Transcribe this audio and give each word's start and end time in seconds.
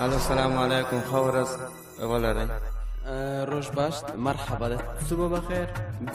ألو 0.00 0.14
السلام 0.14 0.58
علیکم 0.58 1.00
خورز 1.10 1.48
ولرئ 2.00 2.46
روش 3.50 3.70
باشت 3.70 4.04
مرحبا 4.16 4.68
ده 4.68 4.78
صبح 5.10 5.28
بخیر 5.28 5.66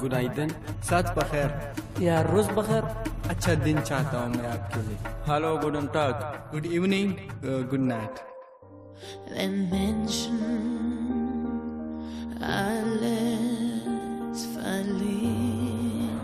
گنایدن 0.01 0.51
سات 0.89 1.15
بخیر 1.15 1.49
یا 1.99 2.23
روز 2.23 2.47
بخیر 2.55 2.83
اچھا 3.29 3.53
دن 3.65 3.77
چاہتا 3.83 4.23
ہوں 4.23 4.29
میں 4.35 4.47
آپ 4.49 4.73
کے 4.73 4.79
لیے 4.87 4.97
ہلو 5.29 5.55
گڈن 5.63 5.85
ٹاک 5.93 6.15
گڈ 6.53 6.65
ایوننگ 6.71 7.09
گڈ 7.71 7.81
نائٹ 7.91 8.19
When 9.29 9.53
Menschen 9.69 10.41
alles 12.39 14.39
verlieren 14.57 16.19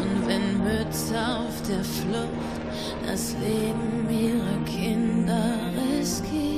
und 0.00 0.28
wenn 0.28 0.46
Mütze 0.66 1.16
auf 1.36 1.56
der 1.70 1.82
Flucht 1.94 2.53
das 3.05 3.35
Leben 3.43 4.09
ihrer 4.09 4.59
Kinder 4.65 5.47
riskieren. 5.77 6.49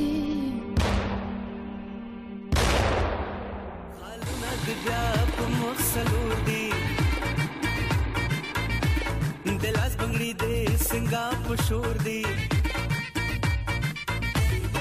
دلاس 9.61 9.95
بنگړي 9.99 10.31
دې 10.41 10.83
سنگاپور 10.89 11.57
شور 11.67 11.97
دی 12.05 12.23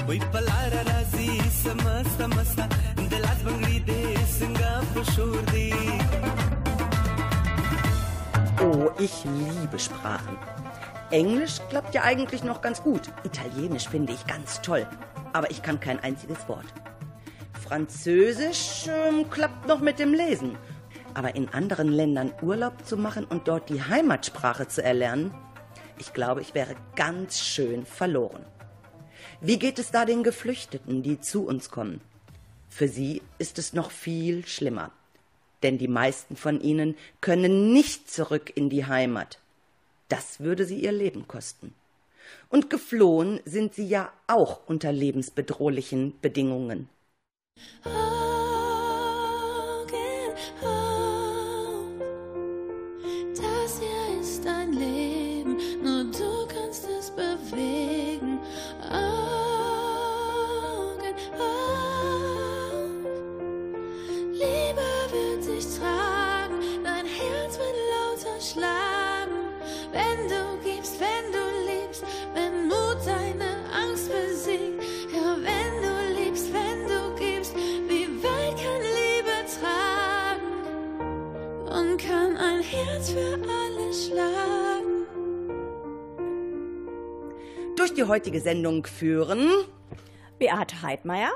وای 0.07 0.19
پلار 0.35 0.73
راځي 0.89 1.31
سم 1.57 1.83
سم 2.17 2.33
سم 2.53 2.69
دلاس 3.11 3.39
بنگړي 3.45 3.77
دې 3.89 4.03
سنگاپور 4.39 5.05
شور 5.15 5.41
دی 5.53 5.69
Oh, 8.63 8.89
ich 9.05 9.15
liebe 9.25 9.79
Sprachen. 9.79 10.54
Englisch 11.10 11.60
klappt 11.68 11.94
ja 11.94 12.02
eigentlich 12.02 12.42
noch 12.42 12.60
ganz 12.60 12.82
gut. 12.82 13.02
Italienisch 13.22 13.88
finde 13.88 14.12
ich 14.12 14.26
ganz 14.26 14.60
toll. 14.60 14.86
Aber 15.32 15.50
ich 15.50 15.62
kann 15.62 15.78
kein 15.78 16.00
einziges 16.00 16.48
Wort. 16.48 16.66
Französisch 17.66 18.86
ähm, 18.88 19.30
klappt 19.30 19.68
noch 19.68 19.80
mit 19.80 19.98
dem 19.98 20.12
Lesen. 20.12 20.56
Aber 21.14 21.34
in 21.36 21.48
anderen 21.48 21.88
Ländern 21.88 22.32
Urlaub 22.42 22.84
zu 22.84 22.96
machen 22.96 23.24
und 23.24 23.48
dort 23.48 23.68
die 23.68 23.82
Heimatsprache 23.82 24.68
zu 24.68 24.82
erlernen, 24.82 25.32
ich 25.98 26.12
glaube, 26.12 26.42
ich 26.42 26.54
wäre 26.54 26.74
ganz 26.94 27.40
schön 27.40 27.86
verloren. 27.86 28.44
Wie 29.40 29.58
geht 29.58 29.78
es 29.78 29.90
da 29.90 30.04
den 30.04 30.24
Geflüchteten, 30.24 31.02
die 31.02 31.20
zu 31.20 31.46
uns 31.46 31.70
kommen? 31.70 32.00
Für 32.68 32.88
sie 32.88 33.22
ist 33.38 33.58
es 33.58 33.72
noch 33.72 33.90
viel 33.90 34.46
schlimmer. 34.46 34.90
Denn 35.62 35.78
die 35.78 35.88
meisten 35.88 36.36
von 36.36 36.60
ihnen 36.60 36.96
können 37.20 37.72
nicht 37.72 38.10
zurück 38.10 38.52
in 38.54 38.68
die 38.68 38.86
Heimat. 38.86 39.38
Das 40.08 40.40
würde 40.40 40.64
sie 40.64 40.80
ihr 40.80 40.92
Leben 40.92 41.26
kosten. 41.26 41.74
Und 42.48 42.70
geflohen 42.70 43.40
sind 43.44 43.74
sie 43.74 43.86
ja 43.86 44.12
auch 44.26 44.60
unter 44.66 44.92
lebensbedrohlichen 44.92 46.14
Bedingungen. 46.20 46.88
Augen 47.84 47.94
auf. 50.62 51.90
Das 53.34 53.80
hier 53.80 54.20
ist 54.20 54.46
ein 54.46 54.72
Leben, 54.72 55.56
die 87.96 88.04
heutige 88.04 88.40
Sendung 88.40 88.84
führen 88.86 89.50
Beate 90.38 90.82
Heidmeier 90.82 91.30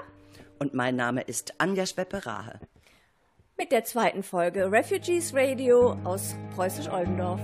und 0.59 0.75
mein 0.75 0.94
Name 0.94 1.22
ist 1.22 1.54
Anja 1.59 1.87
Schweppe-Rahe. 1.87 2.60
mit 3.56 3.72
der 3.72 3.84
zweiten 3.84 4.22
Folge 4.22 4.71
Refugees 4.71 5.34
Radio 5.34 5.97
aus 6.04 6.34
Preußisch-Oldendorf. 6.56 7.41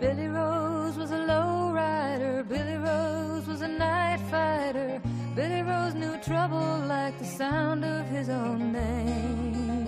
Billy 0.00 0.28
Rose 0.28 0.98
was 0.98 1.10
a 1.10 1.18
lowrider. 1.26 2.42
Billy 2.44 2.76
Rose 2.76 3.46
was 3.46 3.62
a 3.62 3.68
night 3.68 4.20
fighter. 4.30 5.00
Billy 5.34 5.62
Rose 5.62 5.94
knew 5.94 6.16
trouble 6.22 6.86
like 6.86 7.18
the 7.18 7.26
sound 7.26 7.84
of 7.84 8.06
his 8.08 8.28
own 8.30 8.72
name. 8.72 9.87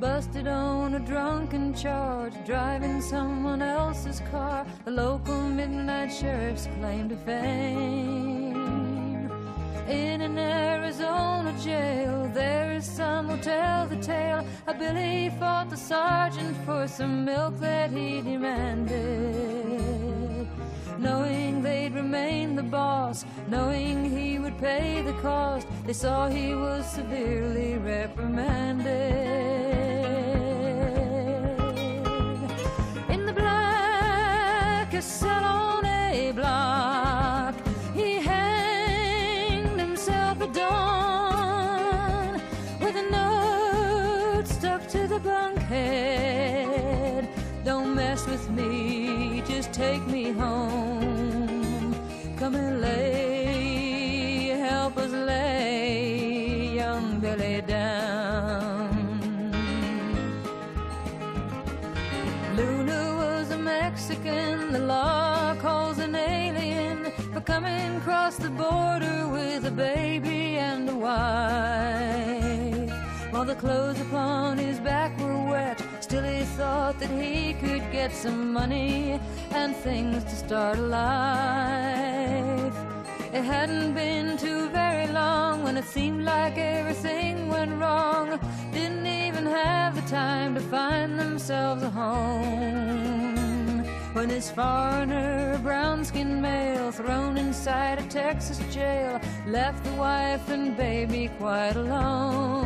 Busted 0.00 0.46
on 0.46 0.94
a 0.94 1.00
drunken 1.00 1.74
charge, 1.74 2.32
driving 2.46 3.00
someone 3.00 3.60
else's 3.60 4.20
car. 4.30 4.64
The 4.84 4.92
local 4.92 5.42
midnight 5.42 6.12
sheriff's 6.12 6.68
claim 6.78 7.08
to 7.08 7.16
fame. 7.16 8.54
In 9.88 10.20
an 10.20 10.38
Arizona 10.38 11.52
jail, 11.60 12.30
there 12.32 12.70
is 12.70 12.84
some 12.84 13.28
who 13.28 13.38
tell 13.38 13.88
the 13.88 13.96
tale 13.96 14.46
A 14.68 14.74
Billy 14.74 15.30
fought 15.40 15.68
the 15.68 15.76
sergeant 15.76 16.56
for 16.64 16.86
some 16.86 17.24
milk 17.24 17.58
that 17.58 17.90
he 17.90 18.20
demanded. 18.20 18.98
Knowing 20.96 21.60
they'd 21.60 21.94
remain 21.94 22.54
the 22.54 22.62
boss, 22.62 23.24
knowing 23.48 24.08
he 24.08 24.38
would 24.38 24.58
pay 24.58 25.02
the 25.02 25.14
cost, 25.14 25.66
they 25.86 25.92
saw 25.92 26.28
he 26.28 26.54
was 26.54 26.88
severely 26.88 27.78
reprimanded. 27.78 29.57
Blackest 34.98 35.20
cell 35.20 35.44
on 35.44 35.84
a 35.84 36.32
block, 36.32 37.54
he 37.94 38.14
hanged 38.14 39.78
himself 39.78 40.40
at 40.42 40.52
dawn 40.52 42.40
with 42.80 42.96
a 42.96 43.02
note 43.10 44.46
stuck 44.46 44.88
to 44.88 45.06
the 45.06 45.20
bunkhead. 45.20 46.48
Don't 47.64 47.94
mess 47.94 48.26
with 48.26 48.50
me, 48.50 49.42
just 49.46 49.72
take 49.72 50.04
me 50.06 50.32
home. 50.32 51.94
Come 52.36 52.56
and 52.56 52.80
lay, 52.80 54.48
help 54.58 54.96
us 54.96 55.12
lay 55.12 56.74
young 56.74 57.20
Billy 57.20 57.62
down. 57.62 58.07
Coming 67.58 67.96
across 67.96 68.36
the 68.36 68.50
border 68.50 69.26
with 69.26 69.64
a 69.64 69.70
baby 69.70 70.58
and 70.58 70.88
a 70.88 70.94
wife. 70.94 72.92
While 73.32 73.46
the 73.46 73.56
clothes 73.56 74.00
upon 74.00 74.58
his 74.58 74.78
back 74.78 75.18
were 75.18 75.42
wet, 75.42 75.82
still 75.98 76.22
he 76.22 76.44
thought 76.58 77.00
that 77.00 77.10
he 77.10 77.54
could 77.54 77.82
get 77.90 78.12
some 78.12 78.52
money 78.52 79.18
and 79.50 79.74
things 79.74 80.22
to 80.22 80.36
start 80.36 80.78
a 80.78 80.82
life. 80.82 82.76
It 83.32 83.42
hadn't 83.42 83.94
been 83.94 84.36
too 84.36 84.68
very 84.68 85.08
long 85.08 85.64
when 85.64 85.76
it 85.76 85.84
seemed 85.84 86.22
like 86.22 86.56
everything 86.58 87.48
went 87.48 87.72
wrong. 87.80 88.38
Didn't 88.72 89.06
even 89.06 89.46
have 89.46 89.96
the 89.96 90.08
time 90.08 90.54
to 90.54 90.60
find 90.60 91.18
themselves 91.18 91.82
a 91.82 91.90
home. 91.90 93.27
When 94.18 94.30
this 94.30 94.50
foreigner, 94.50 95.60
brown 95.62 96.04
skinned 96.04 96.42
male, 96.42 96.90
thrown 96.90 97.38
inside 97.38 98.00
a 98.00 98.02
Texas 98.08 98.58
jail, 98.74 99.20
left 99.46 99.84
the 99.84 99.92
wife 99.92 100.48
and 100.48 100.76
baby 100.76 101.30
quite 101.38 101.76
alone. 101.76 102.64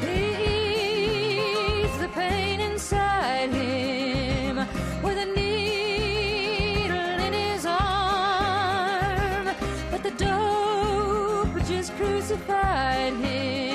He 0.00 1.82
the 2.00 2.08
pain 2.14 2.60
inside 2.60 3.50
him 3.50 4.56
with 5.02 5.18
a 5.18 5.26
needle 5.26 6.96
in 6.96 7.34
his 7.34 7.66
arm. 7.66 9.54
But 9.90 10.02
the 10.02 10.12
dope 10.12 11.66
just 11.66 11.94
crucified 11.96 13.12
him, 13.12 13.67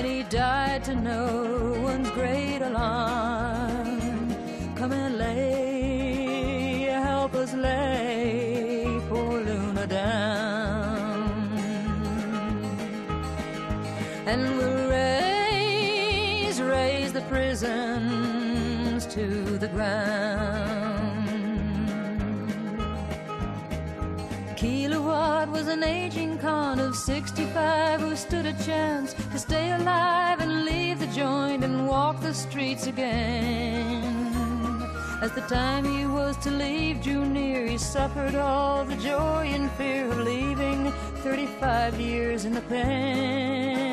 and 0.00 0.08
he 0.08 0.22
died 0.22 0.82
to 0.82 0.94
no 0.94 1.78
one's 1.82 2.08
great 2.12 2.62
alarm. 2.62 4.00
Come 4.74 4.92
and 4.92 5.18
lay, 5.18 6.84
help 6.84 7.34
us 7.34 7.52
lay 7.52 8.98
poor 9.10 9.42
Luna 9.42 9.86
down 9.86 11.28
and 14.26 14.56
we'll 14.56 14.88
raise, 14.88 16.62
raise 16.62 17.12
the 17.12 17.20
prisons 17.32 19.04
to 19.04 19.58
the 19.58 19.68
ground. 19.68 20.69
Was 25.60 25.68
an 25.68 25.84
aging 25.84 26.38
con 26.38 26.80
of 26.80 26.96
65 26.96 28.00
who 28.00 28.16
stood 28.16 28.46
a 28.46 28.52
chance 28.64 29.12
to 29.12 29.38
stay 29.38 29.72
alive 29.72 30.40
and 30.40 30.64
leave 30.64 30.98
the 30.98 31.06
joint 31.08 31.62
and 31.62 31.86
walk 31.86 32.18
the 32.22 32.32
streets 32.32 32.86
again. 32.86 34.02
As 35.20 35.32
the 35.32 35.42
time 35.42 35.84
he 35.84 36.06
was 36.06 36.38
to 36.38 36.50
leave 36.50 37.02
drew 37.02 37.26
near, 37.26 37.66
he 37.66 37.76
suffered 37.76 38.36
all 38.36 38.86
the 38.86 38.96
joy 38.96 39.50
and 39.52 39.70
fear 39.72 40.10
of 40.10 40.20
leaving 40.20 40.90
35 41.16 42.00
years 42.00 42.46
in 42.46 42.54
the 42.54 42.62
pen. 42.62 43.89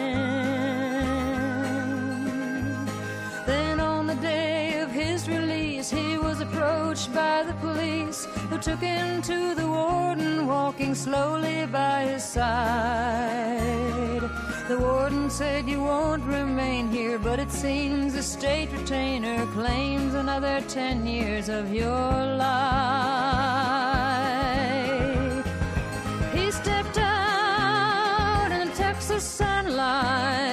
By 7.05 7.43
the 7.43 7.53
police 7.53 8.25
who 8.49 8.57
took 8.57 8.79
him 8.79 9.21
to 9.21 9.53
the 9.53 9.67
warden, 9.67 10.47
walking 10.47 10.95
slowly 10.95 11.67
by 11.67 12.05
his 12.05 12.23
side. 12.23 13.77
The 14.67 14.79
warden 14.79 15.29
said, 15.29 15.69
You 15.69 15.83
won't 15.83 16.23
remain 16.23 16.89
here, 16.89 17.19
but 17.19 17.39
it 17.39 17.51
seems 17.51 18.13
the 18.13 18.23
state 18.23 18.71
retainer 18.71 19.45
claims 19.47 20.15
another 20.15 20.61
10 20.67 21.05
years 21.05 21.49
of 21.49 21.71
your 21.71 21.91
life. 21.91 22.57
He 26.33 26.49
stepped 26.49 26.97
out 26.97 28.49
in 28.51 28.67
the 28.69 28.73
Texas 28.75 29.23
sunlight, 29.23 30.46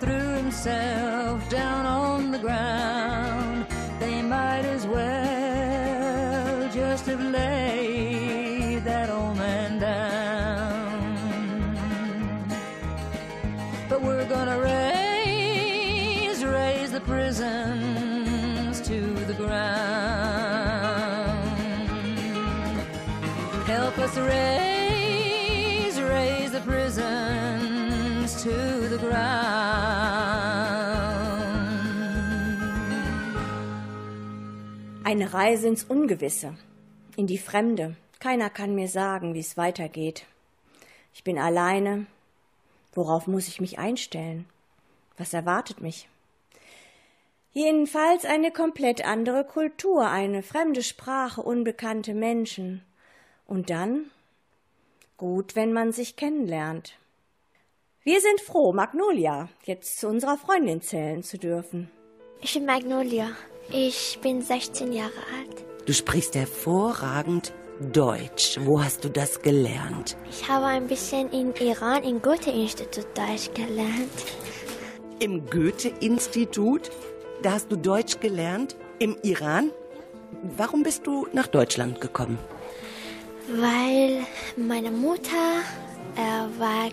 threw 0.00 0.34
himself 0.34 1.48
down 1.48 1.86
on 1.86 2.30
the 2.30 2.38
ground. 2.38 3.66
They 3.98 4.20
might 4.22 4.64
as 4.64 4.86
well 4.86 6.68
just 6.72 7.06
have 7.06 7.20
laid 7.20 8.84
that 8.84 9.08
old 9.10 9.36
man 9.36 9.78
down. 9.78 11.06
But 13.88 14.02
we're 14.02 14.28
gonna 14.28 14.58
raise, 14.60 16.44
raise 16.44 16.90
the 16.92 17.00
prisons 17.00 18.80
to 18.82 19.00
the 19.24 19.34
ground. 19.34 20.26
Help 23.66 23.98
us 23.98 24.16
raise, 24.18 24.55
Eine 35.16 35.32
Reise 35.32 35.68
ins 35.68 35.84
Ungewisse, 35.84 36.58
in 37.16 37.26
die 37.26 37.38
Fremde. 37.38 37.96
Keiner 38.18 38.50
kann 38.50 38.74
mir 38.74 38.86
sagen, 38.86 39.32
wie 39.32 39.40
es 39.40 39.56
weitergeht. 39.56 40.26
Ich 41.14 41.24
bin 41.24 41.38
alleine. 41.38 42.04
Worauf 42.92 43.26
muss 43.26 43.48
ich 43.48 43.58
mich 43.58 43.78
einstellen? 43.78 44.44
Was 45.16 45.32
erwartet 45.32 45.80
mich? 45.80 46.06
Jedenfalls 47.54 48.26
eine 48.26 48.50
komplett 48.50 49.06
andere 49.06 49.44
Kultur, 49.44 50.06
eine 50.06 50.42
fremde 50.42 50.82
Sprache, 50.82 51.40
unbekannte 51.40 52.12
Menschen. 52.12 52.82
Und 53.46 53.70
dann? 53.70 54.10
Gut, 55.16 55.56
wenn 55.56 55.72
man 55.72 55.92
sich 55.92 56.16
kennenlernt. 56.16 56.98
Wir 58.02 58.20
sind 58.20 58.42
froh, 58.42 58.74
Magnolia 58.74 59.48
jetzt 59.64 59.98
zu 59.98 60.08
unserer 60.08 60.36
Freundin 60.36 60.82
zählen 60.82 61.22
zu 61.22 61.38
dürfen. 61.38 61.90
Ich 62.42 62.52
bin 62.52 62.66
Magnolia. 62.66 63.30
Ich 63.70 64.18
bin 64.22 64.42
16 64.42 64.92
Jahre 64.92 65.10
alt. 65.36 65.64
Du 65.86 65.92
sprichst 65.92 66.34
hervorragend 66.34 67.52
Deutsch. 67.92 68.58
Wo 68.62 68.82
hast 68.82 69.04
du 69.04 69.10
das 69.10 69.42
gelernt? 69.42 70.16
Ich 70.30 70.48
habe 70.48 70.66
ein 70.66 70.86
bisschen 70.86 71.30
in 71.30 71.54
Iran 71.56 72.04
im 72.04 72.22
Goethe-Institut 72.22 73.06
Deutsch 73.14 73.50
gelernt. 73.54 74.10
Im 75.18 75.44
Goethe-Institut? 75.46 76.90
Da 77.42 77.52
hast 77.52 77.70
du 77.70 77.76
Deutsch 77.76 78.20
gelernt? 78.20 78.76
Im 78.98 79.16
Iran? 79.22 79.70
Warum 80.56 80.82
bist 80.82 81.06
du 81.06 81.26
nach 81.32 81.46
Deutschland 81.46 82.00
gekommen? 82.00 82.38
Weil 83.48 84.26
meine 84.56 84.90
Mutter 84.90 85.60
äh, 86.16 86.60
war, 86.60 86.88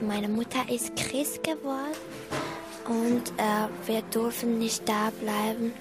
meine 0.00 0.28
Mutter 0.28 0.64
ist 0.70 0.94
Christ 0.96 1.42
geworden 1.42 1.94
und 2.88 3.28
äh, 3.38 3.68
wir 3.86 4.02
dürfen 4.02 4.58
nicht 4.58 4.88
da 4.88 5.12
bleiben, 5.20 5.72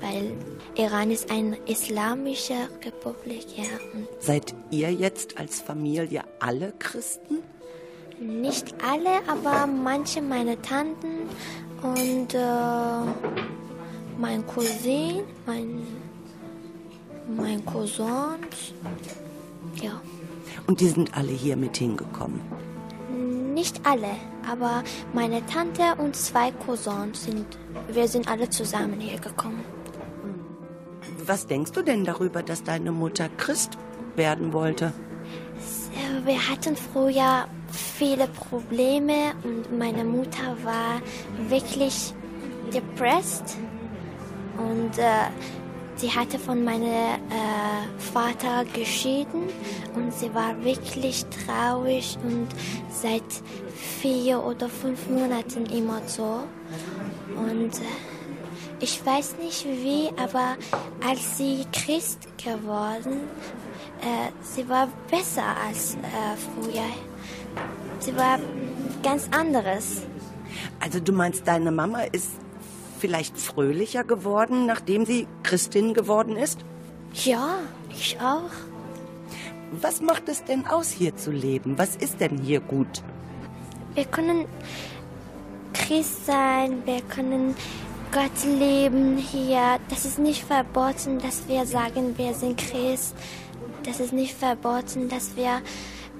weil 0.00 0.32
Iran 0.76 1.10
ist 1.10 1.30
eine 1.30 1.56
islamische 1.66 2.68
Republik, 2.84 3.46
ja. 3.56 3.64
Seid 4.20 4.54
ihr 4.70 4.92
jetzt 4.92 5.38
als 5.38 5.60
Familie 5.60 6.24
alle 6.40 6.72
Christen? 6.78 7.42
nicht 8.20 8.74
alle, 8.84 9.20
aber 9.28 9.66
manche 9.66 10.20
meiner 10.20 10.60
Tanten 10.60 11.28
und 11.82 12.34
äh, 12.34 12.38
mein 14.18 14.46
Cousin, 14.46 15.22
mein, 15.46 15.86
mein 17.36 17.64
Cousin, 17.64 18.38
ja. 19.80 20.00
Und 20.66 20.80
die 20.80 20.88
sind 20.88 21.16
alle 21.16 21.32
hier 21.32 21.56
mit 21.56 21.76
hingekommen. 21.76 22.40
Nicht 23.58 23.80
alle, 23.84 24.14
aber 24.48 24.84
meine 25.12 25.44
Tante 25.46 25.82
und 26.00 26.14
zwei 26.14 26.52
Cousins 26.52 27.24
sind, 27.24 27.58
wir 27.88 28.06
sind 28.06 28.28
alle 28.28 28.48
zusammen 28.48 29.00
hier 29.00 29.18
gekommen. 29.18 29.64
Was 31.26 31.44
denkst 31.48 31.72
du 31.72 31.82
denn 31.82 32.04
darüber, 32.04 32.44
dass 32.44 32.62
deine 32.62 32.92
Mutter 32.92 33.28
Christ 33.36 33.76
werden 34.14 34.52
wollte? 34.52 34.92
Wir 36.24 36.48
hatten 36.48 36.76
früher 36.76 37.48
viele 37.72 38.28
Probleme 38.28 39.32
und 39.42 39.76
meine 39.76 40.04
Mutter 40.04 40.56
war 40.62 41.02
wirklich 41.48 42.14
depressed 42.72 43.56
und 44.56 44.96
äh, 44.98 45.30
sie 45.98 46.10
hatte 46.10 46.38
von 46.38 46.64
meinem 46.64 46.84
äh, 46.84 48.00
Vater 48.12 48.64
geschieden 48.72 49.42
und 49.94 50.12
sie 50.14 50.32
war 50.32 50.62
wirklich 50.64 51.24
traurig 51.26 52.16
und 52.22 52.48
seit 52.90 53.24
vier 54.00 54.42
oder 54.42 54.68
fünf 54.68 55.08
Monaten 55.08 55.66
immer 55.66 56.00
so 56.06 56.44
und 57.36 57.74
äh, 57.74 58.80
ich 58.80 59.04
weiß 59.04 59.36
nicht 59.38 59.64
wie, 59.64 60.08
aber 60.16 60.56
als 61.04 61.36
sie 61.36 61.66
Christ 61.72 62.28
geworden, 62.38 63.22
äh, 64.00 64.30
sie 64.40 64.68
war 64.68 64.88
besser 65.10 65.56
als 65.66 65.94
äh, 65.94 66.36
früher. 66.54 66.86
Sie 67.98 68.16
war 68.16 68.38
ganz 69.02 69.28
anderes. 69.32 70.02
Also 70.78 71.00
du 71.00 71.12
meinst, 71.12 71.46
deine 71.46 71.72
Mama 71.72 72.02
ist 72.12 72.30
vielleicht 72.98 73.38
fröhlicher 73.38 74.04
geworden, 74.04 74.66
nachdem 74.66 75.06
sie 75.06 75.26
Christin 75.42 75.94
geworden 75.94 76.36
ist? 76.36 76.58
Ja, 77.14 77.60
ich 77.90 78.18
auch. 78.20 78.50
Was 79.80 80.00
macht 80.00 80.28
es 80.28 80.44
denn 80.44 80.66
aus, 80.66 80.90
hier 80.90 81.16
zu 81.16 81.30
leben? 81.30 81.78
Was 81.78 81.96
ist 81.96 82.20
denn 82.20 82.38
hier 82.38 82.60
gut? 82.60 83.02
Wir 83.94 84.04
können 84.04 84.46
Christ 85.74 86.26
sein, 86.26 86.82
wir 86.86 87.00
können 87.02 87.54
Gott 88.12 88.44
leben 88.44 89.16
hier. 89.18 89.78
Das 89.90 90.04
ist 90.04 90.18
nicht 90.18 90.44
verboten, 90.44 91.18
dass 91.18 91.46
wir 91.48 91.66
sagen, 91.66 92.16
wir 92.16 92.34
sind 92.34 92.58
Christ. 92.58 93.14
Das 93.84 94.00
ist 94.00 94.12
nicht 94.12 94.34
verboten, 94.34 95.08
dass 95.08 95.36
wir 95.36 95.60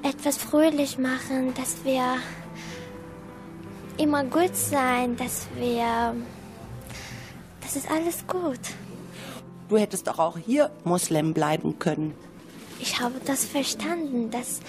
etwas 0.03 0.37
fröhlich 0.37 0.99
machen, 0.99 1.55
dass 1.55 1.85
wir 1.85 2.17
immer 3.97 4.25
gut 4.25 4.55
sein, 4.55 5.17
dass 5.17 5.47
wir... 5.57 6.15
Das 7.69 7.77
ist 7.77 7.91
alles 7.91 8.27
gut. 8.27 8.61
Du 9.69 9.77
hättest 9.77 10.07
doch 10.07 10.19
auch 10.19 10.39
hier 10.39 10.71
Moslem 10.85 11.35
bleiben 11.35 11.79
können. 11.79 12.15
Ich 12.81 12.99
habe 12.99 13.21
das 13.27 13.45
verstanden, 13.45 14.31
dass 14.31 14.61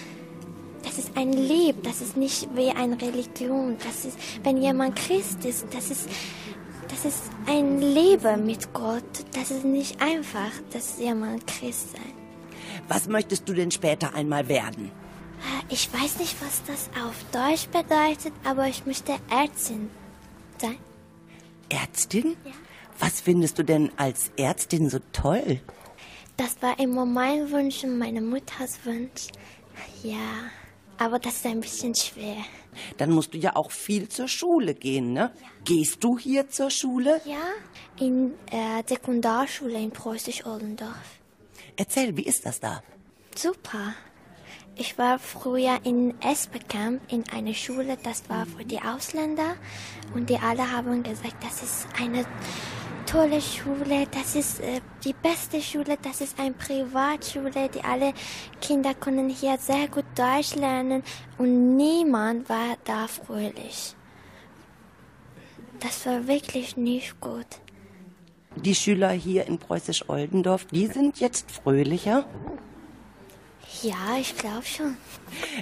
das 0.84 0.98
ist 0.98 1.16
ein 1.16 1.32
Lieb, 1.32 1.82
das 1.84 2.02
ist 2.02 2.18
nicht 2.18 2.50
wie 2.58 2.72
eine 2.72 3.02
Religion. 3.02 3.78
Das 3.86 4.04
ist, 4.04 4.18
wenn 4.44 4.58
jemand 4.58 4.98
Christ 4.98 5.46
ist, 5.46 5.68
das 5.74 5.92
ist, 5.92 6.10
das 6.90 7.06
ist 7.06 7.24
ein 7.48 7.80
Leben 7.80 8.46
mit 8.46 8.74
Gott. 8.74 9.24
Das 9.34 9.50
ist 9.50 9.64
nicht 9.64 10.02
einfach, 10.02 10.52
dass 10.74 11.00
jemand 11.00 11.48
Christ 11.48 11.94
sein. 11.94 12.14
Was 12.90 13.08
möchtest 13.08 13.48
du 13.48 13.54
denn 13.54 13.72
später 13.72 14.14
einmal 14.14 14.50
werden? 14.50 14.92
Ich 15.70 15.90
weiß 15.94 16.20
nicht, 16.20 16.36
was 16.42 16.64
das 16.68 16.90
auf 17.02 17.16
Deutsch 17.32 17.68
bedeutet, 17.68 18.34
aber 18.44 18.68
ich 18.68 18.86
möchte 18.86 19.14
Ärztin 19.30 19.90
sein. 20.60 20.76
Ärztin? 21.70 22.36
Ja. 22.44 22.52
Was 23.00 23.22
findest 23.22 23.58
du 23.58 23.64
denn 23.64 23.92
als 23.98 24.32
Ärztin 24.38 24.90
so 24.90 25.00
toll? 25.14 25.62
Das 26.38 26.62
war 26.62 26.80
immer 26.80 27.06
mein 27.06 27.52
Wunsch 27.52 27.84
und 27.84 27.98
meine 27.98 28.22
Mutters 28.22 28.80
Wunsch. 28.86 29.28
Ja, 30.04 30.50
aber 30.98 31.20
das 31.20 31.36
ist 31.36 31.46
ein 31.46 31.62
bisschen 31.62 31.96
schwer. 31.96 32.38
Dann 32.98 33.12
musst 33.12 33.34
du 33.34 33.38
ja 33.38 33.56
auch 33.56 33.72
viel 33.72 34.10
zur 34.10 34.28
Schule 34.28 34.76
gehen, 34.76 35.14
ne? 35.14 35.32
Gehst 35.64 36.04
du 36.04 36.18
hier 36.18 36.50
zur 36.50 36.70
Schule? 36.70 37.22
Ja, 37.26 37.48
in 38.00 38.34
äh, 38.52 38.84
Sekundarschule 38.86 39.80
in 39.80 39.92
Preußisch-Oldendorf. 39.92 41.20
Erzähl, 41.78 42.16
wie 42.18 42.24
ist 42.24 42.46
das 42.46 42.60
da? 42.60 42.84
Super. 43.36 43.94
Ich 44.76 44.98
war 44.98 45.20
früher 45.20 45.80
in 45.84 46.14
Esbekamp 46.22 47.02
in 47.12 47.28
einer 47.30 47.54
Schule, 47.54 47.98
das 48.02 48.30
war 48.30 48.46
für 48.46 48.64
die 48.64 48.82
Ausländer. 48.82 49.56
Und 50.14 50.30
die 50.30 50.38
alle 50.38 50.72
haben 50.72 51.04
gesagt, 51.04 51.44
das 51.44 51.62
ist 51.62 51.88
eine 52.02 52.26
tolle 53.10 53.42
Schule, 53.42 54.06
das 54.12 54.36
ist 54.36 54.60
äh, 54.60 54.82
die 55.04 55.14
beste 55.14 55.60
Schule, 55.62 55.98
das 56.00 56.22
ist 56.22 56.40
eine 56.40 56.54
Privatschule, 56.54 57.68
die 57.74 57.84
alle 57.84 58.14
Kinder 58.62 58.94
können 58.94 59.30
hier 59.30 59.58
sehr 59.58 59.88
gut 59.88 60.06
Deutsch 60.16 60.56
lernen 60.56 61.02
und 61.40 61.76
niemand 61.76 62.48
war 62.50 62.78
da 62.84 63.08
fröhlich. 63.08 63.96
Das 65.80 66.06
war 66.06 66.28
wirklich 66.28 66.78
nicht 66.78 67.20
gut. 67.20 67.48
Die 68.56 68.76
Schüler 68.76 69.10
hier 69.12 69.48
in 69.48 69.58
Preußisch-Oldendorf, 69.58 70.66
die 70.66 70.86
sind 70.88 71.20
jetzt 71.20 71.50
fröhlicher? 71.50 72.26
Ja, 73.82 74.18
ich 74.20 74.36
glaube 74.36 74.66
schon. 74.66 74.98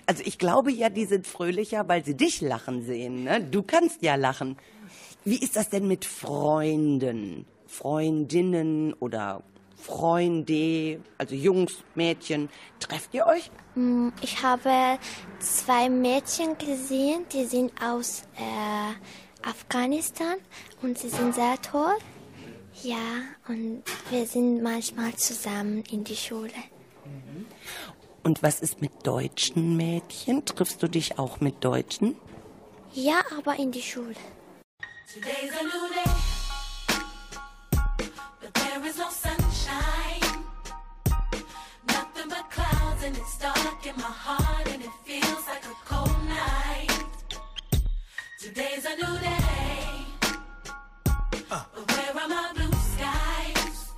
Also 0.05 0.23
ich 0.25 0.37
glaube 0.37 0.71
ja, 0.71 0.89
die 0.89 1.05
sind 1.05 1.27
fröhlicher, 1.27 1.87
weil 1.87 2.03
sie 2.03 2.15
dich 2.15 2.41
lachen 2.41 2.83
sehen. 2.83 3.23
Ne? 3.23 3.41
Du 3.41 3.63
kannst 3.63 4.01
ja 4.01 4.15
lachen. 4.15 4.57
Wie 5.23 5.37
ist 5.37 5.55
das 5.55 5.69
denn 5.69 5.87
mit 5.87 6.05
Freunden, 6.05 7.45
Freundinnen 7.67 8.93
oder 8.93 9.43
Freunde, 9.75 11.01
also 11.17 11.35
Jungs, 11.35 11.83
Mädchen? 11.95 12.49
Trefft 12.79 13.13
ihr 13.13 13.25
euch? 13.25 13.51
Hm, 13.73 14.13
Ich 14.21 14.41
habe 14.41 14.97
zwei 15.39 15.89
Mädchen 15.89 16.57
gesehen, 16.57 17.25
die 17.33 17.45
sind 17.45 17.71
aus 17.81 18.23
äh, 18.37 19.47
Afghanistan 19.47 20.35
und 20.81 20.97
sie 20.97 21.09
sind 21.09 21.35
sehr 21.35 21.61
toll. 21.61 21.95
Ja, 22.83 22.95
und 23.47 23.83
wir 24.11 24.25
sind 24.27 24.61
manchmal 24.61 25.13
zusammen 25.15 25.83
in 25.91 26.03
die 26.03 26.15
Schule. 26.15 26.51
Und 28.23 28.43
was 28.43 28.59
ist 28.61 28.81
mit 28.81 28.91
deutschen 29.05 29.77
Mädchen? 29.77 30.45
Triffst 30.45 30.83
du 30.83 30.87
dich 30.87 31.17
auch 31.17 31.39
mit 31.39 31.63
Deutschen? 31.63 32.15
Ja, 32.93 33.21
aber 33.37 33.57
in 33.57 33.71
die 33.71 33.81
Schule. 33.81 34.15
Today's 35.19 35.51
a 35.59 35.63
new 35.63 35.89
day, 35.95 36.13
but 38.39 38.53
there 38.53 38.85
is 38.85 38.99
no 38.99 39.09
sunshine. 39.09 40.43
Nothing 41.87 42.29
but 42.29 42.51
clouds, 42.51 43.03
and 43.03 43.17
it's 43.17 43.37
dark 43.39 43.87
in 43.87 43.95
my 43.95 44.13
heart, 44.25 44.67
and 44.67 44.83
it 44.83 44.91
feels 45.05 45.47
like 45.47 45.65
a 45.65 45.75
cold 45.85 46.23
night. 46.27 47.03
Today's 48.39 48.85
a 48.85 48.95
new 48.95 49.19
day, 49.19 50.05
but 51.49 51.91
where 51.91 52.23
are 52.23 52.27
my 52.29 52.51
blue 52.53 52.77
skies? 52.93 53.91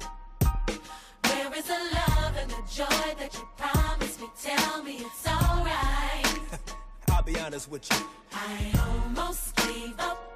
Where 1.26 1.54
is 1.54 1.66
the 1.66 1.80
love 2.00 2.34
and 2.38 2.50
the 2.50 2.64
joy 2.74 3.14
that 3.20 3.32
you 3.34 3.46
promised 3.58 4.22
me? 4.22 4.28
Tell 4.42 4.84
me 4.84 5.00
it's 5.00 5.28
alright. 5.28 6.40
I'll 7.12 7.24
be 7.24 7.38
honest 7.42 7.70
with 7.70 7.90
you. 7.92 7.98
I 8.32 8.72
almost 8.88 9.54
gave 9.58 10.00
up, 10.00 10.29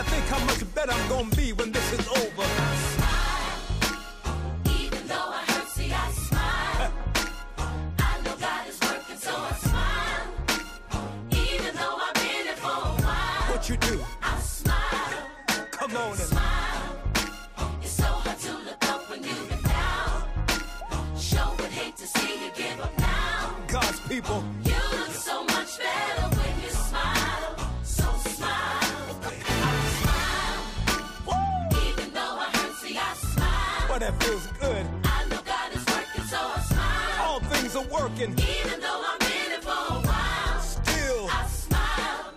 I 0.00 0.02
think 0.04 0.24
how 0.28 0.42
much 0.46 0.74
better 0.74 0.92
I'm 0.92 1.08
gonna 1.10 1.36
be 1.36 1.52
when 1.52 1.72
this 1.72 1.92
is 1.92 2.08
over. 2.08 2.46
even 4.80 5.06
though 5.06 5.28
I 5.38 5.44
hurt, 5.46 5.68
see 5.68 5.92
I 5.92 6.10
smile. 6.10 6.92
I 7.98 8.22
know 8.24 8.34
God 8.40 8.66
is 8.66 8.80
working, 8.80 9.18
so 9.18 9.30
I 9.36 9.52
smile. 9.68 10.26
Even 11.32 11.74
though 11.76 11.96
I've 12.00 12.14
been 12.14 12.44
here 12.48 12.56
for 12.56 12.68
a 12.68 12.96
while, 13.04 13.52
What 13.52 13.68
you 13.68 13.76
do? 13.76 14.02
I 14.22 14.38
smile. 14.40 15.68
Come 15.70 15.94
on 15.94 16.12
and 16.12 16.18
Smile. 16.18 16.96
It's 17.82 17.90
so 17.92 18.04
hard 18.04 18.38
to 18.38 18.52
look 18.52 18.82
up 18.88 19.10
when 19.10 19.22
you've 19.22 19.48
been 19.50 19.62
down. 19.64 20.22
Would 21.58 21.72
hate 21.72 21.96
to 21.98 22.06
see 22.06 22.46
you 22.46 22.50
give 22.56 22.80
up 22.80 22.98
now. 22.98 23.54
God's 23.68 24.00
people. 24.08 24.42
That 34.00 34.22
feels 34.22 34.46
good. 34.58 34.86
I 35.04 35.24
know 35.28 35.40
God 35.44 35.72
is 35.74 35.84
working, 35.86 36.24
so 36.24 36.38
I 36.38 36.60
smile. 36.60 37.28
All 37.28 37.40
things 37.40 37.76
are 37.76 37.84
working. 37.84 38.30
Even 38.32 38.80
though 38.80 39.02
I'm 39.06 39.20
in 39.22 39.52
it 39.52 39.62
for 39.62 39.70
a 39.70 40.00
while, 40.00 40.60
Still. 40.60 41.28
I 41.30 41.46
smile. 41.46 42.32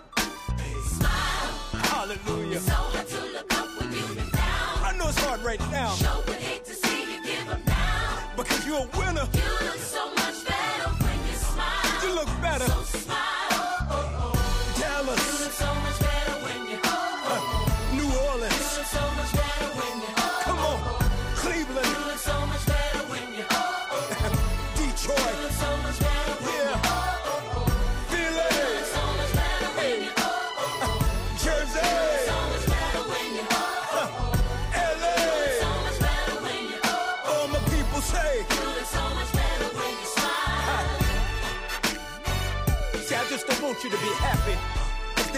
Smile. 0.97 1.81
Hallelujah. 1.83 2.59
So 2.59 2.73
hard 2.73 3.07
to 3.07 3.21
look 3.33 3.53
up 3.57 3.79
when 3.79 3.91
you've 3.93 4.15
been 4.15 4.29
down. 4.29 4.83
I 4.83 4.95
know 4.97 5.07
it's 5.09 5.19
hard 5.23 5.41
right 5.43 5.59
now 5.71 5.91
Sure 5.95 6.17
would 6.27 6.35
hate 6.35 6.65
to 6.65 6.73
see 6.73 7.13
you 7.13 7.23
give 7.23 7.49
up 7.49 7.65
now. 7.65 8.33
because 8.35 8.67
you're 8.67 8.83
a 8.83 8.97
winner. 8.97 9.27
You 9.33 9.69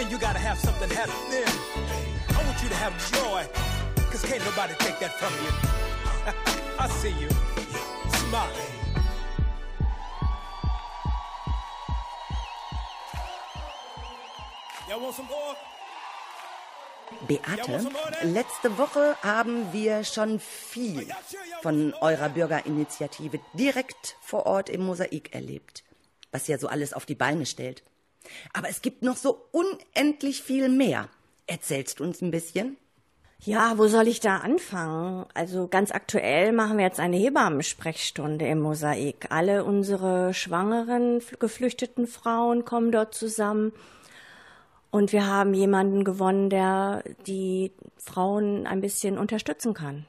then 0.06 0.12
you 0.12 0.18
gotta 0.18 0.38
have 0.38 0.58
something 0.58 0.88
happen 0.90 1.14
then. 1.30 1.48
I 2.30 2.44
want 2.46 2.62
you 2.62 2.68
to 2.68 2.74
have 2.76 2.94
joy. 3.12 3.42
Cause 4.10 4.22
can't 4.24 4.44
nobody 4.44 4.74
take 4.78 4.98
that 5.00 5.12
from 5.20 5.32
you. 5.42 5.52
I 6.78 6.88
see 6.88 7.14
you. 7.20 7.28
Smile. 8.20 8.50
Y'all 14.88 15.00
want 15.00 15.14
some 15.16 15.26
more? 15.26 15.56
Beate, 17.28 17.86
letzte 18.22 18.78
Woche 18.78 19.16
haben 19.22 19.72
wir 19.72 20.02
schon 20.04 20.40
viel 20.40 21.06
von 21.62 21.94
eurer 21.94 22.28
Bürgerinitiative 22.28 23.38
direkt 23.54 24.16
vor 24.20 24.46
Ort 24.46 24.68
im 24.68 24.84
Mosaik 24.84 25.32
erlebt, 25.32 25.84
was 26.32 26.48
ja 26.48 26.58
so 26.58 26.66
alles 26.66 26.92
auf 26.92 27.06
die 27.06 27.14
Beine 27.14 27.46
stellt. 27.46 27.84
Aber 28.52 28.68
es 28.68 28.82
gibt 28.82 29.02
noch 29.02 29.16
so 29.16 29.46
unendlich 29.52 30.42
viel 30.42 30.68
mehr. 30.68 31.08
Erzählst 31.46 32.00
du 32.00 32.04
uns 32.04 32.22
ein 32.22 32.30
bisschen? 32.30 32.76
Ja, 33.40 33.78
wo 33.78 33.86
soll 33.86 34.08
ich 34.08 34.20
da 34.20 34.38
anfangen? 34.38 35.26
Also 35.34 35.68
ganz 35.68 35.92
aktuell 35.92 36.52
machen 36.52 36.78
wir 36.78 36.84
jetzt 36.84 36.98
eine 36.98 37.16
Hebammensprechstunde 37.16 38.46
im 38.46 38.60
Mosaik. 38.60 39.26
Alle 39.30 39.64
unsere 39.64 40.34
schwangeren, 40.34 41.22
geflüchteten 41.38 42.06
Frauen 42.06 42.64
kommen 42.64 42.90
dort 42.90 43.14
zusammen. 43.14 43.72
Und 44.90 45.12
wir 45.12 45.26
haben 45.26 45.52
jemanden 45.52 46.02
gewonnen, 46.04 46.48
der 46.48 47.04
die 47.26 47.72
Frauen 47.98 48.66
ein 48.66 48.80
bisschen 48.80 49.18
unterstützen 49.18 49.74
kann. 49.74 50.06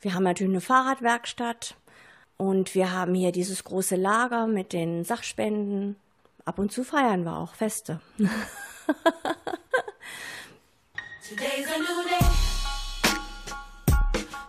Wir 0.00 0.14
haben 0.14 0.24
natürlich 0.24 0.52
eine 0.52 0.60
Fahrradwerkstatt 0.60 1.74
und 2.36 2.74
wir 2.74 2.92
haben 2.92 3.14
hier 3.14 3.32
dieses 3.32 3.64
große 3.64 3.96
Lager 3.96 4.46
mit 4.46 4.72
den 4.72 5.04
Sachspenden. 5.04 5.96
Ab 6.44 6.58
und 6.58 6.72
zu 6.72 6.84
feiern 6.84 7.24
wir 7.24 7.36
auch 7.36 7.54
Feste. 7.54 8.00
Today's 11.28 11.66
a 11.66 11.78
new 11.78 12.02
day, 12.08 12.26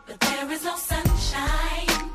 but 0.07 0.19
there 0.19 0.51
is 0.51 0.63
no 0.63 0.75
sunshine. 0.75 2.09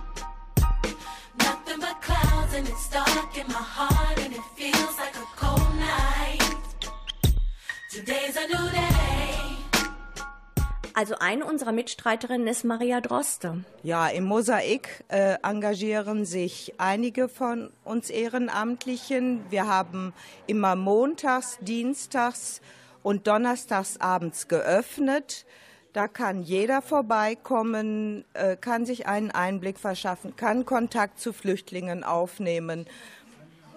Nothing 1.38 1.80
but 1.80 2.00
clouds, 2.02 2.54
and 2.54 2.68
it's 2.68 2.88
dark 2.90 3.38
in 3.38 3.46
my 3.46 3.54
heart, 3.54 4.18
and 4.18 4.34
it 4.34 4.42
feels 4.56 4.98
like 4.98 5.14
a 5.14 5.26
cold 5.36 5.74
night. 5.78 6.42
Today's 7.92 8.36
a 8.36 8.46
new 8.48 8.70
day. 8.72 9.25
Also 10.98 11.16
eine 11.18 11.44
unserer 11.44 11.72
Mitstreiterinnen 11.72 12.46
ist 12.46 12.64
Maria 12.64 13.02
Droste. 13.02 13.62
Ja, 13.82 14.08
im 14.08 14.24
Mosaik 14.24 15.04
äh, 15.08 15.36
engagieren 15.42 16.24
sich 16.24 16.72
einige 16.78 17.28
von 17.28 17.70
uns 17.84 18.08
Ehrenamtlichen. 18.08 19.44
Wir 19.50 19.66
haben 19.66 20.14
immer 20.46 20.74
montags, 20.74 21.58
dienstags 21.60 22.62
und 23.02 23.26
donnerstags 23.26 24.00
abends 24.00 24.48
geöffnet. 24.48 25.44
Da 25.92 26.08
kann 26.08 26.40
jeder 26.42 26.80
vorbeikommen, 26.80 28.24
äh, 28.32 28.56
kann 28.56 28.86
sich 28.86 29.06
einen 29.06 29.30
Einblick 29.30 29.78
verschaffen, 29.78 30.34
kann 30.34 30.64
Kontakt 30.64 31.20
zu 31.20 31.34
Flüchtlingen 31.34 32.04
aufnehmen. 32.04 32.86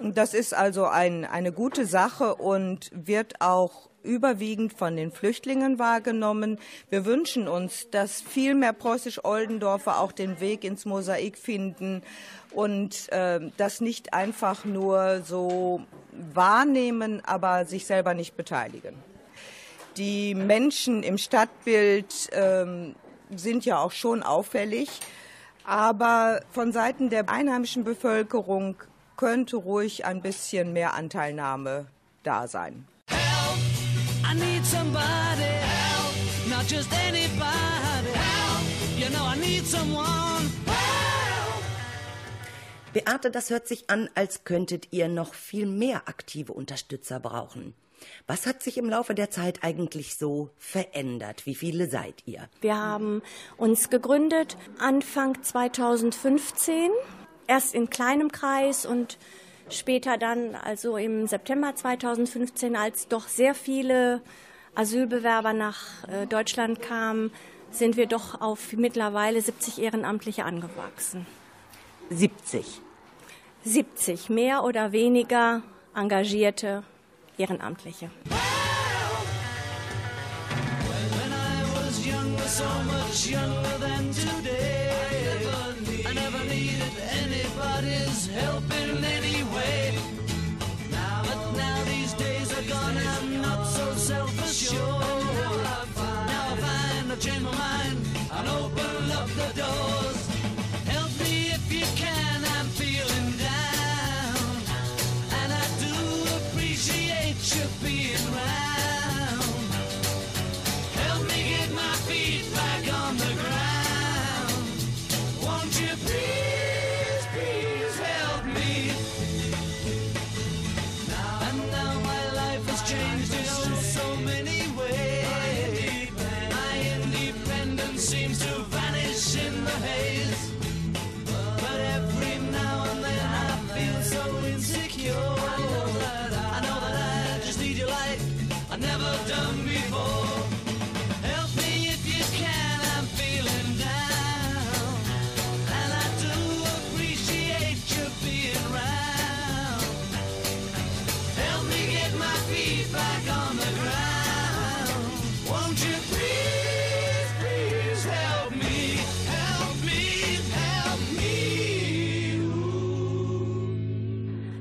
Das 0.02 0.34
ist 0.34 0.54
also 0.54 0.86
ein, 0.86 1.26
eine 1.26 1.52
gute 1.52 1.86
Sache 1.86 2.36
und 2.36 2.90
wird 2.94 3.42
auch 3.42 3.89
überwiegend 4.04 4.74
von 4.74 4.96
den 4.96 5.12
Flüchtlingen 5.12 5.80
wahrgenommen. 5.80 6.60
Wir 6.90 7.06
wünschen 7.06 7.48
uns, 7.48 7.90
dass 7.90 8.22
viel 8.22 8.56
mehr 8.56 8.74
preußisch-Oldendorfer 8.74 10.00
auch 10.00 10.12
den 10.12 10.40
Weg 10.40 10.64
ins 10.64 10.86
Mosaik 10.86 11.38
finden 11.38 12.04
und 12.52 13.12
äh, 13.12 13.40
das 13.58 13.82
nicht 13.82 14.14
einfach 14.14 14.66
nur 14.66 15.22
so 15.24 15.82
wahrnehmen, 16.34 17.22
aber 17.26 17.66
sich 17.66 17.86
selber 17.86 18.14
nicht 18.14 18.36
beteiligen. 18.36 18.96
Die 19.98 20.34
Menschen 20.36 21.04
im 21.04 21.18
Stadtbild 21.18 22.30
ähm, 22.32 22.96
sind 23.36 23.66
ja 23.66 23.80
auch 23.80 23.92
schon 23.92 24.24
auffällig, 24.24 24.90
aber 25.66 26.42
von 26.52 26.72
Seiten 26.72 27.10
der 27.10 27.30
einheimischen 27.30 27.84
Bevölkerung 27.84 28.76
könnte 29.18 29.58
ruhig 29.58 30.06
ein 30.06 30.22
bisschen 30.22 30.72
mehr 30.74 30.94
Anteilnahme 30.94 31.88
da 32.24 32.48
sein. 32.48 32.88
Somebody 34.70 35.42
help, 35.42 36.14
not 36.48 36.68
just 36.68 36.94
anybody 36.94 38.12
help, 38.14 38.64
you 39.00 39.10
know 39.10 39.26
I 39.26 39.36
need 39.36 39.66
someone 39.66 40.46
help. 40.68 41.64
Beate, 42.94 43.32
das 43.32 43.50
hört 43.50 43.68
sich 43.68 43.90
an, 43.90 44.12
als 44.14 44.44
könntet 44.44 44.90
ihr 44.92 45.08
noch 45.08 45.34
viel 45.34 45.66
mehr 45.66 46.08
aktive 46.08 46.54
Unterstützer 46.54 47.20
brauchen. 47.20 47.74
Was 48.28 48.46
hat 48.46 48.62
sich 48.62 48.78
im 48.78 48.88
Laufe 48.88 49.16
der 49.16 49.32
Zeit 49.32 49.64
eigentlich 49.64 50.18
so 50.18 50.52
verändert? 50.60 51.48
Wie 51.48 51.56
viele 51.56 51.90
seid 51.90 52.22
ihr? 52.28 52.48
Wir 52.62 52.78
haben 52.78 53.24
uns 53.58 53.90
gegründet 53.90 54.56
Anfang 54.78 55.42
2015 55.42 56.92
erst 57.48 57.74
in 57.74 57.90
kleinem 57.90 58.32
Kreis 58.32 58.86
und 58.86 59.18
später 59.70 60.20
dann, 60.20 60.54
also 60.54 60.96
im 60.96 61.26
September 61.26 61.74
2015, 61.74 62.76
als 62.76 63.08
doch 63.08 63.28
sehr 63.28 63.56
viele 63.56 64.22
Asylbewerber 64.80 65.52
nach 65.52 66.08
äh, 66.08 66.26
Deutschland 66.26 66.82
kamen, 66.82 67.32
sind 67.70 67.98
wir 67.98 68.08
doch 68.08 68.40
auf 68.40 68.72
mittlerweile 68.72 69.42
70 69.42 69.82
Ehrenamtliche 69.82 70.46
angewachsen. 70.46 71.26
70. 72.10 72.80
70, 73.66 74.30
mehr 74.30 74.64
oder 74.64 74.94
weniger 74.94 75.64
engagierte 75.94 76.84
Ehrenamtliche. 77.38 78.10
When 78.30 78.38
I 81.30 81.64
was 81.76 82.06
younger, 82.06 82.48
so 82.48 82.64
much 82.88 83.30
younger 83.30 83.79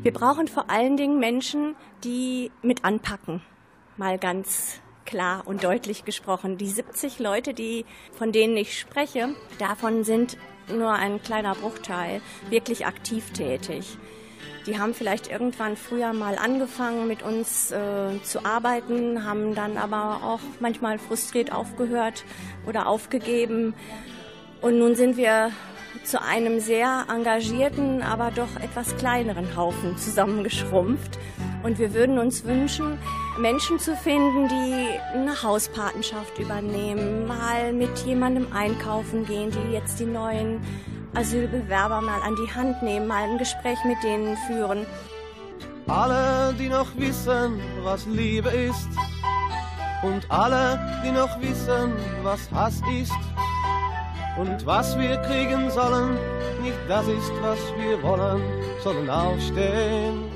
Wir 0.09 0.14
brauchen 0.14 0.49
vor 0.49 0.71
allen 0.71 0.97
Dingen 0.97 1.18
Menschen, 1.18 1.77
die 2.03 2.51
mit 2.62 2.83
anpacken. 2.83 3.42
Mal 3.99 4.16
ganz 4.16 4.81
klar 5.05 5.42
und 5.44 5.64
deutlich 5.64 6.07
gesprochen. 6.07 6.57
Die 6.57 6.71
70 6.71 7.18
Leute, 7.18 7.53
die, 7.53 7.85
von 8.14 8.33
denen 8.33 8.57
ich 8.57 8.81
spreche, 8.81 9.35
davon 9.59 10.05
sind 10.05 10.38
nur 10.75 10.94
ein 10.94 11.23
kleiner 11.23 11.55
Bruchteil 11.55 12.23
wirklich 12.49 12.87
aktiv 12.87 13.35
tätig. 13.35 13.99
Die 14.66 14.79
haben 14.79 14.94
vielleicht 14.94 15.31
irgendwann 15.31 15.77
früher 15.77 16.14
mal 16.14 16.38
angefangen, 16.38 17.07
mit 17.07 17.23
uns 17.23 17.71
äh, 17.71 18.18
zu 18.23 18.47
arbeiten, 18.47 19.27
haben 19.27 19.55
dann 19.55 19.77
aber 19.77 20.23
auch 20.25 20.40
manchmal 20.59 20.99
frustriert 20.99 21.53
aufgehört 21.53 22.25
oder 22.66 22.87
aufgegeben. 22.87 23.75
Und 24.62 24.79
nun 24.79 24.94
sind 24.94 25.18
wir 25.18 25.51
zu 26.05 26.22
einem 26.22 26.61
sehr 26.61 27.07
engagierten, 27.09 28.03
aber 28.03 28.31
doch 28.31 28.57
etwas 28.62 28.96
kleineren 28.96 29.57
Haufen 29.57 29.96
zusammengeschrumpft. 29.96 31.18
Und 31.62 31.79
wir 31.79 31.92
würden 31.92 32.18
uns 32.18 32.44
wünschen, 32.44 32.98
Menschen 33.38 33.79
zu 33.79 33.96
finden, 33.96 34.48
die 34.48 34.88
eine 35.14 35.42
Hauspatenschaft 35.42 36.38
übernehmen, 36.38 37.27
mal 37.27 37.72
mit 37.72 37.98
jemandem 38.07 38.53
einkaufen 38.53 39.27
gehen, 39.27 39.51
die 39.51 39.72
jetzt 39.72 39.98
die 39.98 40.07
neuen 40.07 40.61
Asylbewerber 41.14 42.01
mal 42.01 42.20
an 42.22 42.37
die 42.37 42.53
Hand 42.55 42.83
nehmen, 42.83 43.07
mal 43.07 43.24
ein 43.24 43.38
Gespräch 43.38 43.79
mit 43.85 44.03
denen 44.03 44.37
führen. 44.46 44.87
Alle, 45.88 46.55
die 46.59 46.68
noch 46.68 46.94
wissen, 46.96 47.61
was 47.83 48.07
Liebe 48.07 48.51
ist. 48.51 48.88
Und 50.03 50.31
alle, 50.31 50.79
die 51.05 51.11
noch 51.11 51.40
wissen, 51.40 51.92
was 52.22 52.51
Hass 52.53 52.81
ist. 53.01 53.12
Und 54.38 54.64
was 54.66 54.96
wir 54.96 55.16
kriegen 55.22 55.68
sollen, 55.68 56.16
nicht 56.62 56.79
das 56.87 57.09
ist, 57.09 57.33
was 57.42 57.59
wir 57.77 58.01
wollen, 58.05 58.40
sondern 58.85 59.11
aufstehen. 59.11 60.31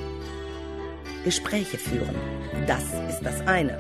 Gespräche 1.23 1.79
führen, 1.79 2.17
das 2.67 2.83
ist 3.09 3.21
das 3.23 3.41
eine. 3.47 3.79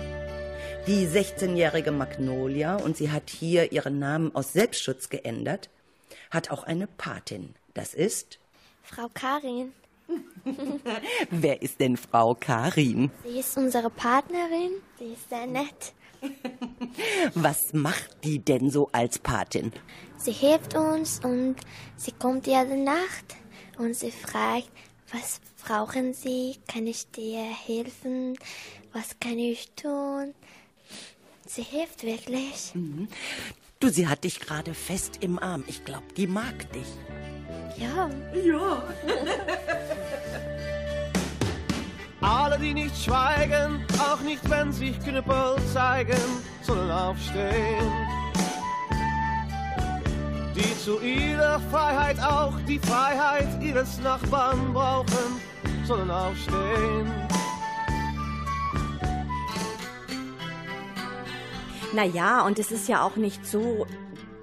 Die 0.87 1.09
16-jährige 1.09 1.91
Magnolia, 1.91 2.77
und 2.77 2.97
sie 2.97 3.11
hat 3.11 3.31
hier 3.31 3.73
ihren 3.73 3.99
Namen 3.99 4.33
aus 4.33 4.53
Selbstschutz 4.53 5.09
geändert, 5.09 5.71
hat 6.31 6.53
auch 6.53 6.63
eine 6.63 6.87
Patin. 6.87 7.57
Das 7.75 7.93
ist 7.93 8.39
Frau 8.85 9.09
Karin. 9.13 9.73
Wer 11.31 11.63
ist 11.63 11.81
denn 11.81 11.97
Frau 11.97 12.37
Karin? 12.39 13.11
Sie 13.25 13.41
ist 13.41 13.57
unsere 13.57 13.91
Partnerin. 13.91 14.71
Sie 15.01 15.15
ist 15.15 15.29
sehr 15.29 15.49
nett. 15.49 15.95
Was 17.35 17.73
macht 17.73 18.25
die 18.25 18.39
denn 18.39 18.71
so 18.71 18.89
als 18.93 19.19
Patin? 19.19 19.73
Sie 20.23 20.31
hilft 20.31 20.77
uns 20.77 21.19
und 21.25 21.57
sie 21.97 22.13
kommt 22.13 22.47
jede 22.47 22.77
Nacht 22.77 23.35
und 23.77 23.97
sie 23.97 24.13
fragt, 24.13 24.71
was 25.13 25.41
brauchen 25.67 26.15
Sie? 26.15 26.59
Kann 26.69 26.87
ich 26.87 27.11
dir 27.11 27.43
helfen? 27.43 28.39
Was 28.93 29.19
kann 29.19 29.37
ich 29.37 29.73
tun? 29.73 30.33
Sie 31.45 31.63
hilft 31.63 32.05
wirklich. 32.05 32.71
Mhm. 32.73 33.09
Du, 33.81 33.89
sie 33.89 34.07
hat 34.07 34.23
dich 34.23 34.39
gerade 34.39 34.75
fest 34.75 35.19
im 35.23 35.41
Arm. 35.41 35.65
Ich 35.67 35.85
glaube, 35.85 36.07
die 36.17 36.29
mag 36.29 36.71
dich. 36.73 36.87
Ja. 37.77 38.09
Ja. 38.45 38.85
Alle, 42.21 42.61
die 42.61 42.75
nicht 42.75 42.97
schweigen, 42.97 43.85
auch 43.99 44.21
nicht 44.21 44.49
wenn 44.49 44.73
sich 44.73 44.97
Knüppel 45.01 45.57
zeigen, 45.73 46.23
sollen 46.63 46.93
aufstehen. 46.93 48.13
Die 50.55 50.79
zu 50.79 51.01
ihrer 51.01 51.61
Freiheit 51.71 52.21
auch 52.21 52.55
die 52.69 52.79
Freiheit 52.79 53.63
ihres 53.63 53.99
Nachbarn 54.01 54.73
brauchen, 54.73 55.41
sollen 55.87 56.11
aufstehen. 56.11 57.11
Naja, 61.95 62.45
und 62.47 62.59
es 62.59 62.73
ist 62.73 62.89
ja 62.89 63.05
auch 63.05 63.17
nicht 63.17 63.45
so, 63.47 63.87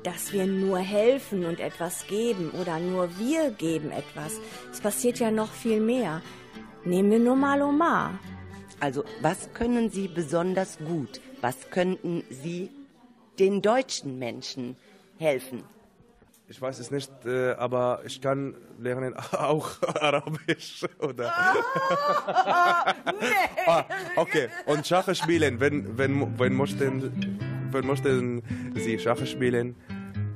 dass 0.04 0.34
wir 0.34 0.46
nur 0.46 0.78
helfen 0.80 1.46
und 1.46 1.60
etwas 1.60 2.06
geben 2.08 2.52
oder 2.52 2.80
nur 2.80 3.18
wir 3.18 3.52
geben 3.52 3.92
etwas. 3.92 4.40
Es 4.72 4.80
passiert 4.80 5.20
ja 5.20 5.32
noch 5.32 5.52
viel 5.52 5.80
mehr. 5.80 6.22
Nehmen 6.86 7.12
wir 7.12 7.20
nur 7.20 7.36
mal 7.36 7.62
Omar. 7.62 8.20
Also, 8.80 9.04
was 9.22 9.54
können 9.54 9.90
Sie 9.90 10.08
besonders 10.08 10.78
gut? 10.78 11.20
Was 11.42 11.70
könnten 11.70 12.24
Sie 12.30 12.70
den 13.40 13.62
deutschen 13.62 14.20
Menschen 14.20 14.78
helfen? 15.18 15.64
Ich 16.52 16.60
weiß 16.60 16.80
es 16.80 16.90
nicht, 16.90 17.12
äh, 17.26 17.52
aber 17.52 18.02
ich 18.06 18.20
kann 18.20 18.56
lernen 18.80 19.14
auch 19.32 19.70
Arabisch 19.84 20.84
oder. 20.98 21.32
ah, 23.68 23.86
okay. 24.16 24.50
Und 24.66 24.88
Schach 24.88 25.14
spielen. 25.14 25.60
Wenn, 25.60 25.96
wenn, 25.96 26.40
wenn, 26.40 26.56
möchten, 26.56 27.70
wenn 27.72 27.86
möchten 27.86 28.42
Sie 28.74 28.98
Schach 28.98 29.24
spielen, 29.28 29.76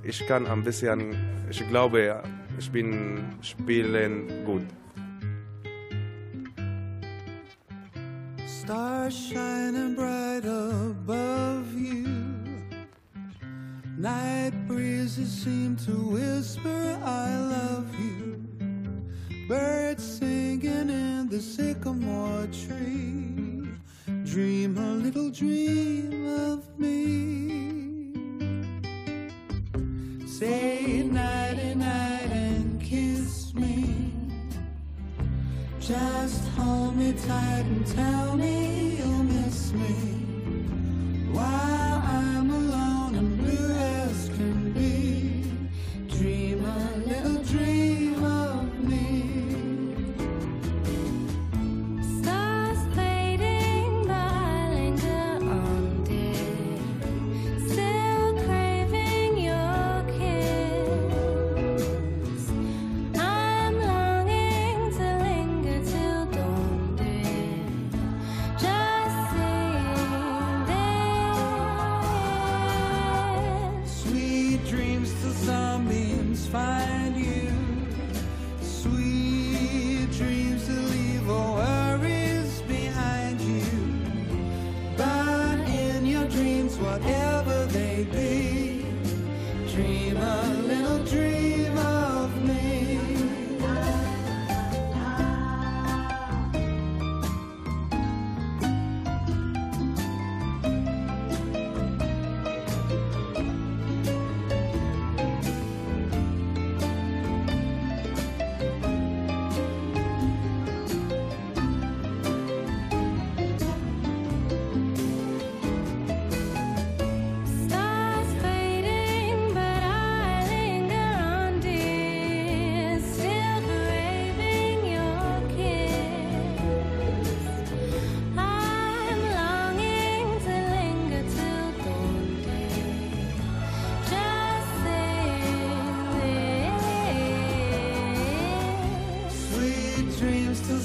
ich 0.03 0.27
kann 0.27 0.45
ein 0.45 0.63
bisschen. 0.63 1.15
Ich 1.49 1.67
glaube, 1.67 2.21
ich 2.59 2.71
bin 2.71 3.25
spielen 3.41 4.45
gut. 4.45 4.67
Stars 8.45 9.15
shining 9.15 9.95
bright 9.95 10.45
above 10.45 11.73
you. 11.75 12.32
Night 14.03 14.51
breezes 14.67 15.31
seem 15.31 15.77
to 15.77 15.91
whisper, 15.91 16.99
I 17.05 17.37
love 17.37 17.87
you. 17.97 18.35
Birds 19.47 20.03
singing 20.03 20.89
in 20.89 21.29
the 21.29 21.39
sycamore 21.39 22.45
tree. 22.47 23.63
Dream 24.25 24.77
a 24.77 24.95
little 24.95 25.29
dream 25.29 26.27
of 26.27 26.77
me. 26.77 28.11
Say 30.27 31.03
nighty 31.03 31.73
night 31.73 32.29
and 32.29 32.81
kiss 32.81 33.53
me. 33.53 34.11
Just 35.79 36.45
hold 36.57 36.97
me 36.97 37.13
tight 37.13 37.65
and 37.71 37.87
tell 37.87 38.35
me 38.35 38.97
you'll 38.97 39.23
miss 39.23 39.71
me 39.71 40.22
dream 47.53 47.72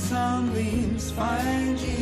sunbeams 0.09 1.11
find 1.11 1.79
you. 1.81 1.98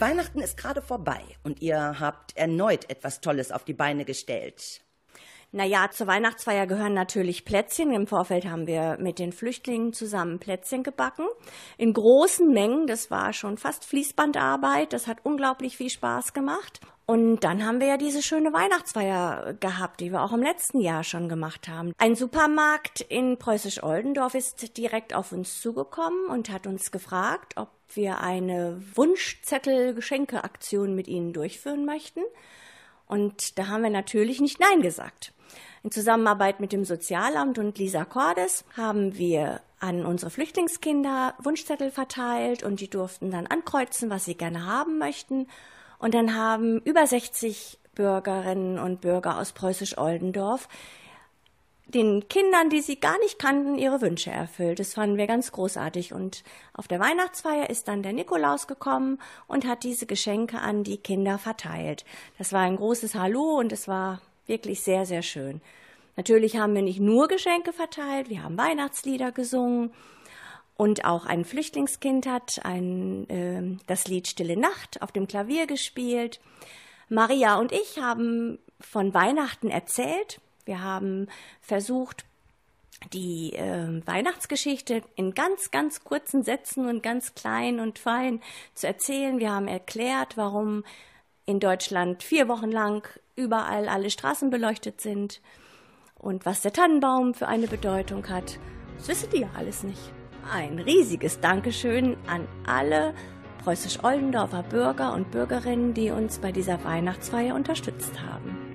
Weihnachten 0.00 0.40
ist 0.40 0.56
gerade 0.56 0.80
vorbei 0.80 1.20
und 1.44 1.60
ihr 1.60 2.00
habt 2.00 2.36
erneut 2.36 2.88
etwas 2.88 3.20
Tolles 3.20 3.52
auf 3.52 3.64
die 3.64 3.74
Beine 3.74 4.04
gestellt. 4.04 4.80
Naja, 5.52 5.90
zur 5.90 6.06
Weihnachtsfeier 6.06 6.66
gehören 6.66 6.94
natürlich 6.94 7.44
Plätzchen. 7.44 7.92
Im 7.92 8.06
Vorfeld 8.06 8.46
haben 8.46 8.68
wir 8.68 8.96
mit 9.00 9.18
den 9.18 9.32
Flüchtlingen 9.32 9.92
zusammen 9.92 10.38
Plätzchen 10.38 10.84
gebacken. 10.84 11.26
In 11.76 11.92
großen 11.92 12.48
Mengen. 12.48 12.86
Das 12.86 13.10
war 13.10 13.32
schon 13.32 13.58
fast 13.58 13.84
Fließbandarbeit. 13.84 14.92
Das 14.92 15.08
hat 15.08 15.18
unglaublich 15.24 15.76
viel 15.76 15.90
Spaß 15.90 16.32
gemacht. 16.34 16.80
Und 17.04 17.40
dann 17.42 17.66
haben 17.66 17.80
wir 17.80 17.88
ja 17.88 17.96
diese 17.96 18.22
schöne 18.22 18.52
Weihnachtsfeier 18.52 19.54
gehabt, 19.54 19.98
die 20.00 20.12
wir 20.12 20.22
auch 20.22 20.32
im 20.32 20.42
letzten 20.42 20.80
Jahr 20.80 21.02
schon 21.02 21.28
gemacht 21.28 21.66
haben. 21.66 21.92
Ein 21.98 22.14
Supermarkt 22.14 23.00
in 23.00 23.36
Preußisch-Oldendorf 23.36 24.36
ist 24.36 24.78
direkt 24.78 25.14
auf 25.14 25.32
uns 25.32 25.60
zugekommen 25.60 26.26
und 26.28 26.50
hat 26.50 26.68
uns 26.68 26.92
gefragt, 26.92 27.54
ob 27.56 27.68
wir 27.96 28.20
eine 28.20 28.80
Wunschzettel-Geschenke-Aktion 28.94 30.94
mit 30.94 31.08
ihnen 31.08 31.32
durchführen 31.32 31.84
möchten. 31.84 32.20
Und 33.06 33.58
da 33.58 33.66
haben 33.68 33.82
wir 33.82 33.90
natürlich 33.90 34.40
nicht 34.40 34.60
Nein 34.60 34.82
gesagt. 34.82 35.32
In 35.82 35.90
Zusammenarbeit 35.90 36.60
mit 36.60 36.72
dem 36.72 36.84
Sozialamt 36.84 37.58
und 37.58 37.78
Lisa 37.78 38.04
Cordes 38.04 38.64
haben 38.76 39.16
wir 39.16 39.62
an 39.80 40.04
unsere 40.04 40.30
Flüchtlingskinder 40.30 41.34
Wunschzettel 41.42 41.90
verteilt 41.90 42.62
und 42.62 42.80
die 42.80 42.90
durften 42.90 43.30
dann 43.30 43.46
ankreuzen, 43.46 44.10
was 44.10 44.26
sie 44.26 44.34
gerne 44.34 44.66
haben 44.66 44.98
möchten. 44.98 45.48
Und 45.98 46.14
dann 46.14 46.36
haben 46.36 46.80
über 46.82 47.06
60 47.06 47.78
Bürgerinnen 47.94 48.78
und 48.78 49.00
Bürger 49.00 49.38
aus 49.38 49.52
Preußisch-Oldendorf 49.52 50.68
den 51.90 52.28
Kindern, 52.28 52.70
die 52.70 52.80
sie 52.80 52.98
gar 52.98 53.18
nicht 53.18 53.38
kannten, 53.38 53.76
ihre 53.76 54.00
Wünsche 54.00 54.30
erfüllt. 54.30 54.78
Das 54.78 54.94
fanden 54.94 55.16
wir 55.16 55.26
ganz 55.26 55.52
großartig. 55.52 56.12
Und 56.12 56.42
auf 56.72 56.88
der 56.88 57.00
Weihnachtsfeier 57.00 57.68
ist 57.68 57.88
dann 57.88 58.02
der 58.02 58.12
Nikolaus 58.12 58.66
gekommen 58.66 59.18
und 59.46 59.66
hat 59.66 59.82
diese 59.82 60.06
Geschenke 60.06 60.58
an 60.58 60.84
die 60.84 60.98
Kinder 60.98 61.38
verteilt. 61.38 62.04
Das 62.38 62.52
war 62.52 62.60
ein 62.60 62.76
großes 62.76 63.14
Hallo 63.14 63.58
und 63.58 63.72
es 63.72 63.88
war 63.88 64.20
wirklich 64.46 64.82
sehr, 64.82 65.06
sehr 65.06 65.22
schön. 65.22 65.60
Natürlich 66.16 66.56
haben 66.56 66.74
wir 66.74 66.82
nicht 66.82 67.00
nur 67.00 67.28
Geschenke 67.28 67.72
verteilt, 67.72 68.28
wir 68.28 68.42
haben 68.42 68.58
Weihnachtslieder 68.58 69.32
gesungen. 69.32 69.92
Und 70.76 71.04
auch 71.04 71.26
ein 71.26 71.44
Flüchtlingskind 71.44 72.26
hat 72.26 72.60
ein, 72.64 73.28
äh, 73.28 73.78
das 73.86 74.08
Lied 74.08 74.28
Stille 74.28 74.56
Nacht 74.56 75.02
auf 75.02 75.12
dem 75.12 75.28
Klavier 75.28 75.66
gespielt. 75.66 76.40
Maria 77.10 77.58
und 77.58 77.72
ich 77.72 77.98
haben 78.00 78.58
von 78.80 79.12
Weihnachten 79.12 79.68
erzählt. 79.68 80.40
Wir 80.70 80.82
haben 80.82 81.26
versucht, 81.60 82.24
die 83.12 83.54
äh, 83.54 84.06
Weihnachtsgeschichte 84.06 85.02
in 85.16 85.34
ganz, 85.34 85.72
ganz 85.72 86.04
kurzen 86.04 86.44
Sätzen 86.44 86.86
und 86.86 87.02
ganz 87.02 87.34
klein 87.34 87.80
und 87.80 87.98
fein 87.98 88.40
zu 88.74 88.86
erzählen. 88.86 89.40
Wir 89.40 89.50
haben 89.50 89.66
erklärt, 89.66 90.36
warum 90.36 90.84
in 91.44 91.58
Deutschland 91.58 92.22
vier 92.22 92.46
Wochen 92.46 92.70
lang 92.70 93.04
überall 93.34 93.88
alle 93.88 94.10
Straßen 94.10 94.50
beleuchtet 94.50 95.00
sind 95.00 95.40
und 96.14 96.46
was 96.46 96.60
der 96.60 96.72
Tannenbaum 96.72 97.34
für 97.34 97.48
eine 97.48 97.66
Bedeutung 97.66 98.28
hat. 98.28 98.60
Das 98.96 99.08
wissen 99.08 99.30
die 99.30 99.40
ja 99.40 99.50
alles 99.56 99.82
nicht. 99.82 100.12
Ein 100.52 100.78
riesiges 100.78 101.40
Dankeschön 101.40 102.16
an 102.28 102.46
alle 102.64 103.12
preußisch-Oldendorfer 103.64 104.62
Bürger 104.62 105.14
und 105.14 105.32
Bürgerinnen, 105.32 105.94
die 105.94 106.12
uns 106.12 106.38
bei 106.38 106.52
dieser 106.52 106.84
Weihnachtsfeier 106.84 107.56
unterstützt 107.56 108.20
haben. 108.20 108.69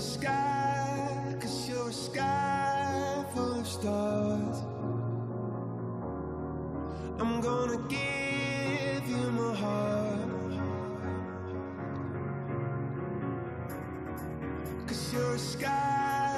Sky, 0.00 1.36
cause 1.40 1.68
you're 1.68 1.90
a 1.90 1.92
sky 1.92 3.24
full 3.34 3.60
of 3.60 3.66
stars. 3.66 4.62
I'm 7.18 7.40
gonna 7.42 7.76
give 7.88 9.06
you 9.06 9.30
my 9.32 9.54
heart. 9.54 10.30
Cause 14.86 15.12
you're 15.12 15.34
a 15.34 15.38
sky, 15.38 16.29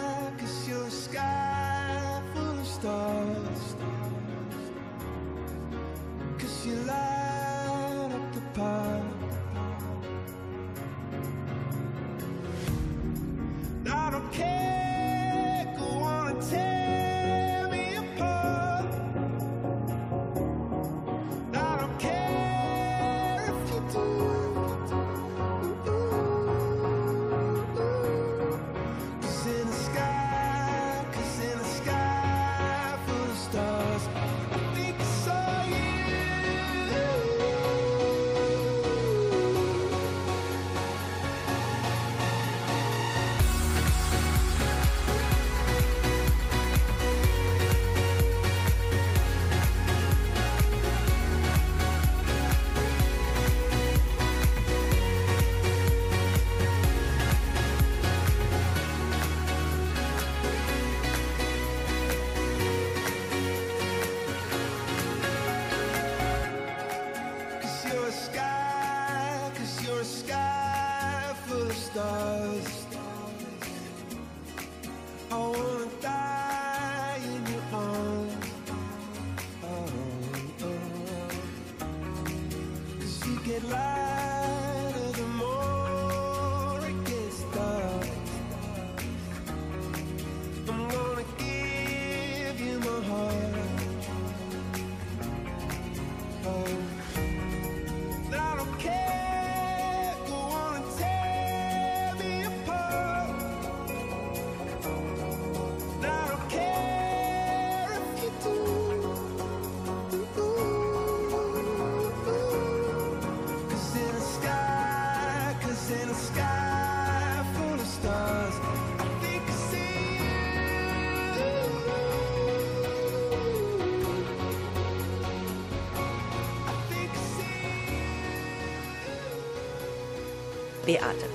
Beate, 131.03 131.27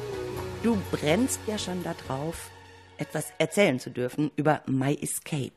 du 0.63 0.77
brennst 0.91 1.41
ja 1.45 1.57
schon 1.57 1.83
darauf, 1.83 2.51
etwas 2.97 3.33
erzählen 3.37 3.81
zu 3.81 3.89
dürfen 3.89 4.31
über 4.37 4.61
My 4.65 4.97
Escape. 5.01 5.51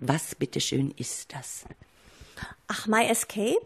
Was 0.00 0.34
bitteschön 0.34 0.92
ist 0.98 1.32
das? 1.32 1.64
Ach, 2.68 2.86
My 2.86 3.06
Escape, 3.06 3.64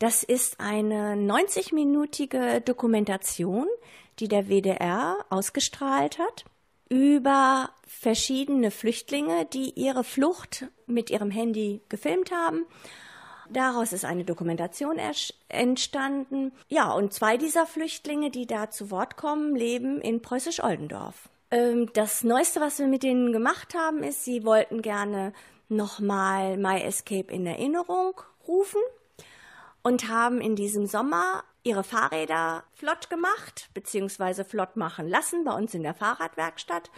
das 0.00 0.24
ist 0.24 0.58
eine 0.58 1.14
90-minütige 1.14 2.58
Dokumentation, 2.58 3.68
die 4.18 4.26
der 4.26 4.48
WDR 4.48 5.24
ausgestrahlt 5.30 6.18
hat 6.18 6.44
über 6.88 7.70
verschiedene 7.86 8.72
Flüchtlinge, 8.72 9.46
die 9.52 9.70
ihre 9.78 10.02
Flucht 10.02 10.66
mit 10.86 11.08
ihrem 11.10 11.30
Handy 11.30 11.82
gefilmt 11.88 12.32
haben. 12.32 12.64
Daraus 13.50 13.92
ist 13.92 14.04
eine 14.04 14.24
Dokumentation 14.24 14.98
entstanden. 15.48 16.52
Ja, 16.68 16.92
und 16.92 17.12
zwei 17.12 17.36
dieser 17.36 17.66
Flüchtlinge, 17.66 18.30
die 18.30 18.46
da 18.46 18.70
zu 18.70 18.90
Wort 18.90 19.16
kommen, 19.16 19.54
leben 19.54 20.00
in 20.00 20.22
Preußisch-Oldendorf. 20.22 21.28
Ähm, 21.50 21.90
das 21.92 22.24
Neueste, 22.24 22.60
was 22.60 22.78
wir 22.78 22.86
mit 22.86 23.02
denen 23.02 23.32
gemacht 23.32 23.74
haben, 23.74 24.02
ist, 24.02 24.24
sie 24.24 24.44
wollten 24.44 24.82
gerne 24.82 25.32
nochmal 25.68 26.56
My 26.56 26.80
Escape 26.80 27.32
in 27.32 27.46
Erinnerung 27.46 28.20
rufen 28.46 28.80
und 29.82 30.08
haben 30.08 30.40
in 30.40 30.56
diesem 30.56 30.86
Sommer 30.86 31.44
ihre 31.62 31.84
Fahrräder 31.84 32.64
flott 32.74 33.10
gemacht, 33.10 33.70
beziehungsweise 33.74 34.44
flott 34.44 34.76
machen 34.76 35.08
lassen 35.08 35.44
bei 35.44 35.52
uns 35.52 35.74
in 35.74 35.82
der 35.82 35.94
Fahrradwerkstatt, 35.94 36.90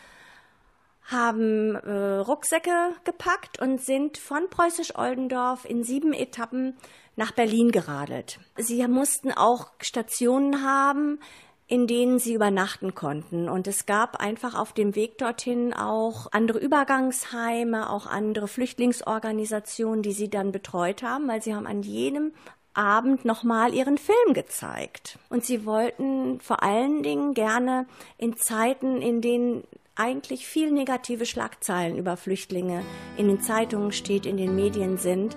haben 1.09 1.75
äh, 1.75 2.19
Rucksäcke 2.19 2.93
gepackt 3.05 3.61
und 3.61 3.81
sind 3.81 4.19
von 4.19 4.49
Preußisch-Oldendorf 4.51 5.65
in 5.65 5.83
sieben 5.83 6.13
Etappen 6.13 6.77
nach 7.17 7.33
Berlin 7.33 7.73
geradelt. 7.73 8.39
Sie 8.57 8.87
mussten 8.87 9.33
auch 9.33 9.71
Stationen 9.81 10.63
haben, 10.63 11.19
in 11.67 11.87
denen 11.87 12.19
sie 12.19 12.35
übernachten 12.35 12.95
konnten. 12.95 13.49
Und 13.49 13.67
es 13.67 13.87
gab 13.87 14.17
einfach 14.17 14.55
auf 14.55 14.73
dem 14.73 14.95
Weg 14.95 15.19
dorthin 15.19 15.75
auch 15.75 16.29
andere 16.33 16.59
Übergangsheime, 16.59 17.91
auch 17.91 18.07
andere 18.07 18.49
Flüchtlingsorganisationen, 18.49 20.03
die 20.03 20.13
sie 20.13 20.31
dann 20.31 20.53
betreut 20.53 21.03
haben, 21.03 21.27
weil 21.29 21.43
sie 21.43 21.55
haben 21.55 21.67
an 21.67 21.83
jedem 21.83 22.33
Abend 22.73 23.25
nochmal 23.25 23.75
ihren 23.75 23.99
Film 23.99 24.35
gezeigt. 24.35 25.19
Und 25.29 25.45
sie 25.45 25.67
wollten 25.67 26.41
vor 26.41 26.63
allen 26.63 27.03
Dingen 27.03 27.35
gerne 27.35 27.87
in 28.17 28.37
Zeiten, 28.37 29.03
in 29.03 29.21
denen 29.21 29.65
eigentlich 29.99 30.47
viel 30.47 30.71
negative 30.71 31.27
Schlagzeilen 31.27 31.99
über 31.99 32.17
Flüchtlinge 32.17 32.85
in 33.17 33.29
den 33.29 33.41
Zeitungen 33.41 33.93
steht, 33.93 34.27
in 34.27 34.37
den 34.37 34.55
Medien 34.55 34.97
sind, 34.97 35.37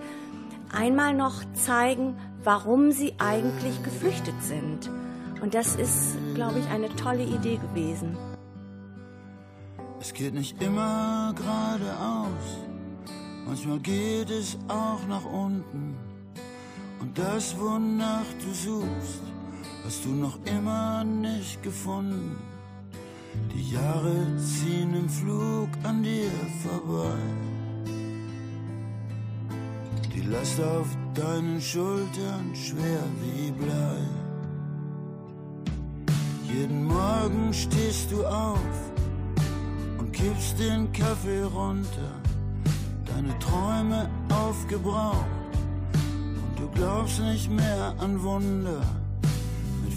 einmal 0.71 1.13
noch 1.13 1.43
zeigen, 1.54 2.15
warum 2.43 2.91
sie 2.91 3.13
eigentlich 3.17 3.84
geflüchtet 3.84 4.41
sind 4.41 4.89
Und 5.41 5.56
das 5.56 5.76
ist, 5.76 6.17
glaube 6.36 6.60
ich, 6.60 6.67
eine 6.67 6.95
tolle 6.95 7.24
Idee 7.24 7.58
gewesen. 7.58 8.15
Es 10.00 10.13
geht 10.13 10.34
nicht 10.34 10.62
immer 10.62 11.34
geradeaus, 11.36 12.60
manchmal 13.45 13.80
geht 13.80 14.30
es 14.30 14.58
auch 14.67 15.06
nach 15.08 15.26
unten. 15.26 15.97
Und 17.00 17.17
das, 17.17 17.60
wonach 17.60 18.26
du 18.43 18.54
suchst, 18.54 19.21
hast 19.84 20.06
du 20.06 20.10
noch 20.10 20.38
immer 20.45 21.04
nicht 21.04 21.62
gefunden. 21.63 22.51
Die 23.54 23.72
Jahre 23.72 24.38
ziehen 24.38 24.94
im 24.94 25.10
Flug 25.10 25.70
an 25.84 26.04
dir 26.04 26.32
vorbei. 26.63 27.17
Die 30.13 30.22
Last 30.22 30.60
auf 30.62 30.88
deinen 31.13 31.62
Schultern 31.62 32.54
schwer 32.54 33.04
wie 33.22 33.52
Blei. 33.52 33.98
Jeden 36.54 36.86
Morgen 36.86 37.54
stehst 37.54 38.12
du 38.12 38.26
auf 38.26 38.91
und 39.98 40.12
kippst 40.12 40.60
den 40.60 40.91
Kaffee 40.91 41.44
runter. 41.44 42.12
Deine 43.06 43.38
Träume 43.39 44.10
aufgebraucht 44.30 45.26
und 45.94 46.60
du 46.60 46.67
glaubst 46.74 47.22
nicht 47.22 47.50
mehr 47.50 47.94
an 48.00 48.22
Wunder. 48.22 48.82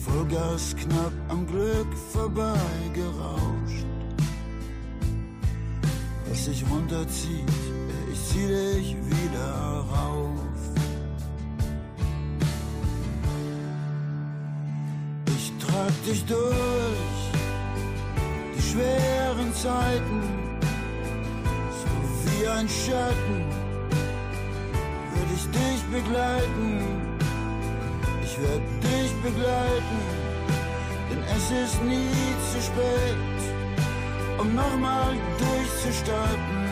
Vollgas 0.04 0.76
knapp 0.76 1.12
am 1.28 1.46
Glück 1.46 1.86
vorbeigerauscht. 2.12 3.86
Was 6.28 6.44
dich 6.44 6.64
runterzieht, 6.70 7.48
ich 8.12 8.24
zieh 8.28 8.46
dich 8.46 8.96
wieder 8.96 9.84
rauf. 9.90 10.60
Ich 15.26 15.52
trag 15.58 16.04
dich 16.06 16.24
durch 16.26 17.22
die 18.56 18.62
schweren 18.62 19.54
Zeiten, 19.54 20.20
so 21.80 21.88
wie 22.24 22.46
ein 22.48 22.68
Schatten, 22.68 23.36
würde 25.14 25.34
ich 25.34 25.46
dich 25.50 25.82
begleiten. 25.90 26.93
Ich 28.34 28.40
werde 28.40 28.64
dich 28.82 29.12
begleiten, 29.22 30.00
denn 31.08 31.22
es 31.36 31.50
ist 31.52 31.80
nie 31.84 32.34
zu 32.50 32.60
spät, 32.60 34.40
um 34.40 34.52
nochmal 34.56 35.14
durchzustarten. 35.38 36.64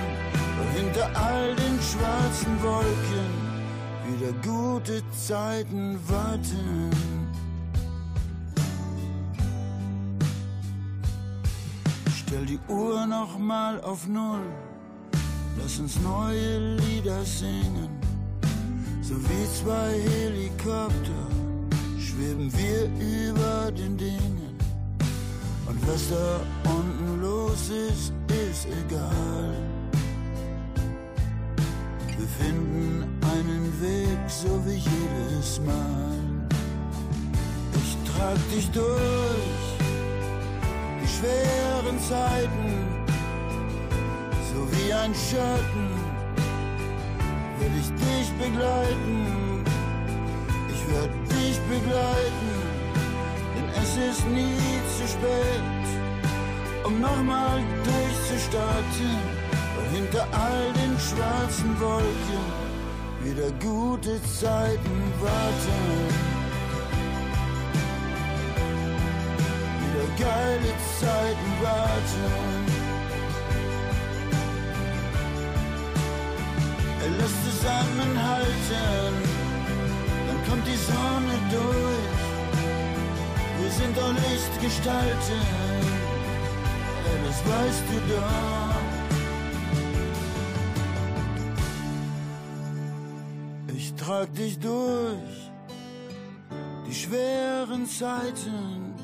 Und 0.61 0.69
hinter 0.77 1.09
all 1.15 1.55
den 1.55 1.79
schwarzen 1.81 2.61
Wolken 2.63 3.31
wieder 4.09 4.33
gute 4.43 5.03
Zeiten 5.13 6.01
warten. 6.09 6.91
Stell 12.27 12.45
die 12.45 12.59
Uhr 12.67 13.07
noch 13.07 13.39
mal 13.39 13.81
auf 13.83 14.09
Null. 14.09 14.51
Lass 15.63 15.79
uns 15.79 16.01
neue 16.01 16.77
Lieder 16.79 17.25
singen. 17.25 18.01
So 19.01 19.15
wie 19.15 19.63
zwei 19.63 20.01
Helikopter 20.11 21.22
schweben 22.13 22.53
wir 22.53 22.85
über 23.01 23.73
den 23.73 23.97
Dingen. 23.97 24.57
Und 25.67 25.89
was 25.89 26.09
da 26.11 26.41
unten 26.71 27.23
los 27.23 27.71
ist, 27.71 28.13
ist 28.29 28.67
egal. 28.67 29.55
Wir 32.17 32.29
finden 32.39 33.05
einen 33.35 33.73
Weg, 33.81 34.19
so 34.29 34.61
wie 34.67 34.77
jedes 34.77 35.61
Mal. 35.61 36.19
Ich 37.77 37.97
trag 38.13 38.37
dich 38.55 38.71
durch 38.71 39.63
die 41.01 41.09
schweren 41.09 41.99
Zeiten, 42.09 42.69
so 44.53 44.61
wie 44.73 44.93
ein 44.93 45.15
Schatten, 45.15 45.89
will 47.59 47.73
ich 47.81 47.89
dich 48.05 48.29
begleiten. 48.39 49.65
Ich 50.69 50.93
werde 50.93 51.22
begleiten, 51.73 52.53
denn 53.55 53.69
es 53.83 53.91
ist 54.09 54.27
nie 54.27 54.77
zu 54.95 55.05
spät, 55.15 55.87
um 56.85 57.01
nochmal 57.01 57.61
durchzustarten. 57.89 59.13
Weil 59.75 59.89
hinter 59.97 60.27
all 60.33 60.65
den 60.81 60.95
schwarzen 60.99 61.71
Wolken 61.81 62.45
wieder 63.25 63.51
gute 63.61 64.21
Zeiten 64.41 64.99
warten. 65.21 65.81
Wieder 69.83 70.07
geile 70.27 70.73
Zeiten 71.01 71.51
warten. 71.63 72.73
Lass 77.19 77.35
zusammenhalten, 77.45 79.13
dann 79.23 79.32
kommt 80.53 80.67
die 80.67 80.77
Sonne 80.77 81.37
durch. 81.51 82.13
Wir 83.59 83.71
sind 83.71 83.97
doch 83.97 84.13
Lichtgestalten, 84.13 85.41
das 87.27 87.39
weißt 87.53 87.85
du 87.91 87.97
doch. 88.13 88.83
Ich 93.75 93.95
trag 93.95 94.35
dich 94.35 94.59
durch 94.59 95.51
die 96.87 96.95
schweren 96.95 97.87
Zeiten, 97.87 98.95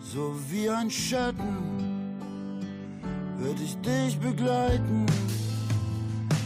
so 0.00 0.32
wie 0.48 0.70
ein 0.70 0.90
Schatten, 0.90 1.56
werd 3.38 3.58
ich 3.60 3.76
dich 3.80 4.16
begleiten. 4.18 5.06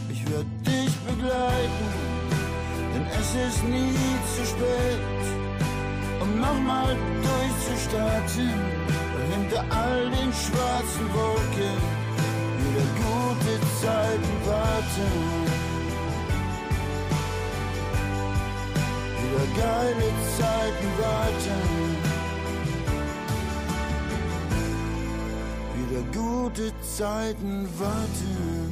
Ich 0.08 0.24
werd 0.30 0.46
dich 0.66 0.92
begleiten, 1.06 2.09
es 3.18 3.34
ist 3.34 3.64
nie 3.64 3.94
zu 4.34 4.44
spät, 4.44 5.22
um 6.20 6.40
nochmal 6.40 6.96
durchzustarten. 7.22 8.54
Hinter 9.30 9.64
all 9.70 10.10
den 10.10 10.32
schwarzen 10.32 11.06
Wolken 11.14 11.78
wieder 12.62 12.86
gute 13.02 13.54
Zeiten 13.80 14.34
warten. 14.46 15.10
Wieder 19.20 19.46
geile 19.62 20.08
Zeiten 20.38 20.88
warten. 20.98 21.60
Wieder 25.76 26.02
gute 26.12 26.72
Zeiten 26.82 27.68
warten. 27.78 28.69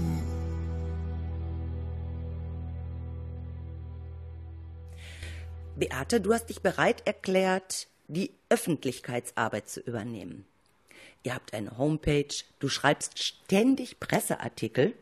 Beate, 5.79 6.21
du 6.21 6.33
hast 6.33 6.47
dich 6.47 6.61
bereit 6.61 7.07
erklärt, 7.07 7.89
die 8.09 8.33
Öffentlichkeitsarbeit 8.49 9.69
zu 9.69 9.81
übernehmen. 9.81 10.45
Ihr 11.23 11.35
habt 11.35 11.55
eine 11.55 11.77
Homepage, 11.79 12.29
du 12.59 12.69
schreibst 12.69 13.23
ständig 13.23 14.01
Presseartikel 14.01 14.95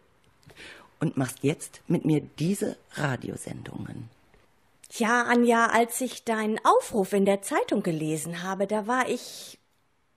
und 1.01 1.17
machst 1.17 1.39
jetzt 1.43 1.81
mit 1.87 2.05
mir 2.05 2.21
diese 2.39 2.77
Radiosendungen. 2.93 4.09
Ja, 4.93 5.25
Anja, 5.25 5.67
als 5.67 6.01
ich 6.01 6.25
deinen 6.25 6.59
Aufruf 6.65 7.13
in 7.13 7.25
der 7.25 7.43
Zeitung 7.43 7.83
gelesen 7.83 8.43
habe, 8.43 8.67
da 8.67 8.87
war 8.87 9.09
ich 9.09 9.59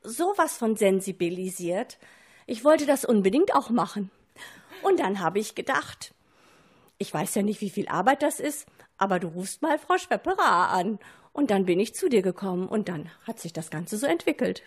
sowas 0.04 0.58
von 0.58 0.78
sensibilisiert. 0.78 1.98
Ich 2.46 2.64
wollte 2.64 2.86
das 2.86 3.04
unbedingt 3.04 3.54
auch 3.56 3.70
machen. 3.70 4.10
Und 4.84 5.00
dann 5.00 5.20
habe 5.20 5.40
ich 5.40 5.56
gedacht, 5.56 6.14
ich 6.98 7.14
weiß 7.14 7.36
ja 7.36 7.42
nicht, 7.42 7.62
wie 7.62 7.70
viel 7.70 7.88
Arbeit 7.88 8.24
das 8.24 8.40
ist, 8.40 8.68
aber 9.00 9.20
du 9.20 9.28
rufst 9.30 9.62
mal 9.62 9.80
Frau 9.80 9.98
Schwepperer 9.98 10.70
an. 10.70 11.00
Und 11.34 11.52
dann 11.52 11.66
bin 11.66 11.80
ich 11.80 11.96
zu 11.96 12.10
dir 12.10 12.22
gekommen 12.22 12.68
und 12.68 12.90
dann 12.90 13.10
hat 13.26 13.40
sich 13.40 13.54
das 13.54 13.70
Ganze 13.70 13.98
so 13.98 14.06
entwickelt. 14.08 14.64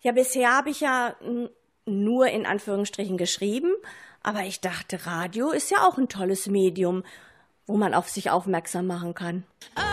Ja, 0.00 0.12
bisher 0.12 0.56
habe 0.56 0.70
ich 0.70 0.80
ja 0.80 1.14
n- 1.22 1.48
nur 1.86 2.26
in 2.28 2.44
Anführungsstrichen 2.46 3.16
geschrieben, 3.16 3.72
aber 4.22 4.40
ich 4.42 4.60
dachte, 4.60 5.06
Radio 5.06 5.50
ist 5.50 5.70
ja 5.70 5.86
auch 5.86 5.96
ein 5.98 6.08
tolles 6.08 6.46
Medium, 6.48 7.04
wo 7.66 7.76
man 7.76 7.94
auf 7.94 8.08
sich 8.08 8.30
aufmerksam 8.30 8.86
machen 8.86 9.14
kann. 9.14 9.44
Wenn 9.76 9.84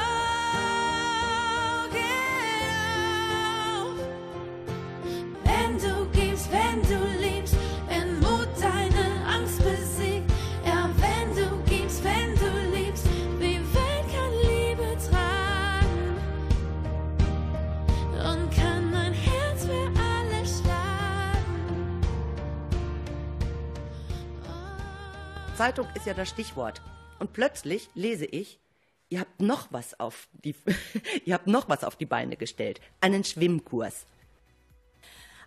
Zeitung 25.55 25.87
ist 25.95 26.05
ja 26.05 26.13
das 26.13 26.29
Stichwort. 26.29 26.81
Und 27.19 27.31
plötzlich 27.31 27.89
lese 27.93 28.25
ich, 28.25 28.59
ihr 29.07 29.21
habt 29.21 29.39
noch 29.41 29.67
was 29.71 29.97
auf 29.99 30.27
die, 30.33 30.53
ihr 31.25 31.33
habt 31.33 31.47
noch 31.47 31.69
was 31.69 31.85
auf 31.85 31.95
die 31.95 32.05
Beine 32.05 32.35
gestellt. 32.35 32.81
Einen 32.99 33.23
Schwimmkurs. 33.23 34.05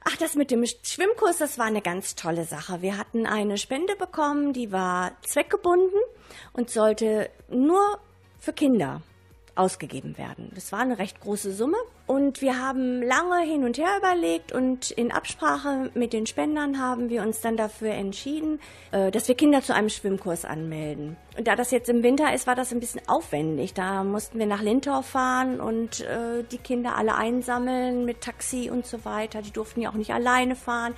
Ach, 0.05 0.17
das 0.17 0.35
mit 0.35 0.51
dem 0.51 0.65
Schwimmkurs, 0.65 1.37
das 1.39 1.59
war 1.59 1.67
eine 1.67 1.83
ganz 1.83 2.15
tolle 2.15 2.45
Sache. 2.45 2.81
Wir 2.81 2.97
hatten 2.97 3.27
eine 3.27 3.59
Spende 3.59 3.97
bekommen, 3.97 4.55
die 4.55 4.73
war 4.73 5.13
zweckgebunden 5.23 6.01
und 6.55 6.71
sollte 6.71 7.29
nur 7.51 8.01
für 8.39 8.55
Kinder 8.55 9.03
ausgegeben 9.59 10.17
werden. 10.19 10.51
Das 10.55 10.73
war 10.73 10.81
eine 10.81 10.99
recht 10.99 11.21
große 11.21 11.53
Summe 11.53 11.77
und 12.07 12.41
wir 12.41 12.61
haben 12.61 13.03
lange 13.03 13.41
hin 13.41 13.65
und 13.65 13.79
her 13.79 13.99
überlegt 13.99 14.53
und 14.53 14.91
in 14.91 15.13
Absprache 15.13 15.91
mit 15.95 16.13
den 16.13 16.27
Spendern 16.27 16.81
haben 16.81 17.09
wir 17.09 17.23
uns 17.23 17.41
dann 17.41 17.57
dafür 17.57 17.91
entschieden, 17.91 18.61
äh, 18.93 19.11
dass 19.11 19.29
wir 19.29 19.35
Kinder 19.35 19.63
zu 19.63 19.75
einem 19.75 19.89
Schwimmkurs 19.89 20.45
anmelden. 20.45 21.17
Und 21.37 21.47
da 21.47 21.57
das 21.57 21.71
jetzt 21.71 21.89
im 21.89 22.03
Winter 22.03 22.35
ist, 22.35 22.47
war 22.47 22.55
das 22.55 22.73
ein 22.73 22.81
bisschen 22.81 23.03
aufwendig. 23.09 23.75
Da 23.75 24.05
mussten 24.05 24.39
wir 24.39 24.47
nach 24.47 24.63
Lindorf 24.63 25.07
fahren 25.07 25.61
und 25.61 26.01
äh, 26.01 26.45
die 26.51 26.59
Kinder 26.59 26.97
alle 26.97 27.15
einsammeln 27.17 28.05
mit 28.05 28.21
Taxi 28.21 28.71
und 28.71 28.87
so 28.87 29.05
weiter. 29.05 29.43
Die 29.43 29.53
durften 29.53 29.81
ja 29.81 29.91
auch 29.91 29.95
nicht 29.95 30.13
alleine 30.13 30.57
fahren. 30.57 30.95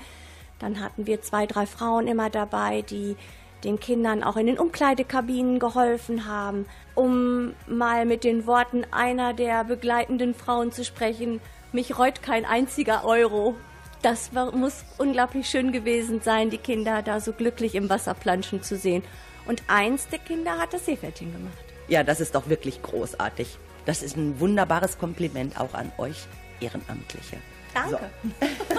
Dann 0.60 0.80
hatten 0.80 1.06
wir 1.06 1.22
zwei, 1.22 1.46
drei 1.46 1.66
Frauen 1.66 2.06
immer 2.06 2.30
dabei, 2.30 2.82
die 2.82 3.16
den 3.64 3.80
Kindern 3.80 4.22
auch 4.22 4.36
in 4.36 4.46
den 4.46 4.58
Umkleidekabinen 4.58 5.58
geholfen 5.58 6.26
haben, 6.26 6.66
um 6.94 7.54
mal 7.66 8.06
mit 8.06 8.24
den 8.24 8.46
Worten 8.46 8.84
einer 8.90 9.34
der 9.34 9.64
begleitenden 9.64 10.34
Frauen 10.34 10.72
zu 10.72 10.84
sprechen, 10.84 11.40
mich 11.72 11.98
reut 11.98 12.22
kein 12.22 12.44
einziger 12.44 13.04
Euro. 13.04 13.54
Das 14.02 14.34
war, 14.34 14.52
muss 14.52 14.84
unglaublich 14.98 15.48
schön 15.48 15.72
gewesen 15.72 16.20
sein, 16.22 16.50
die 16.50 16.58
Kinder 16.58 17.02
da 17.02 17.20
so 17.20 17.32
glücklich 17.32 17.74
im 17.74 17.90
Wasser 17.90 18.14
planschen 18.14 18.62
zu 18.62 18.76
sehen. 18.76 19.02
Und 19.46 19.62
eins 19.68 20.08
der 20.08 20.18
Kinder 20.18 20.58
hat 20.58 20.72
das 20.72 20.86
Seepferdchen 20.86 21.32
gemacht. 21.32 21.64
Ja, 21.88 22.02
das 22.02 22.20
ist 22.20 22.34
doch 22.34 22.48
wirklich 22.48 22.82
großartig. 22.82 23.58
Das 23.84 24.02
ist 24.02 24.16
ein 24.16 24.40
wunderbares 24.40 24.98
Kompliment 24.98 25.58
auch 25.60 25.74
an 25.74 25.92
euch 25.98 26.26
Ehrenamtliche. 26.60 27.36
Danke. 27.74 27.98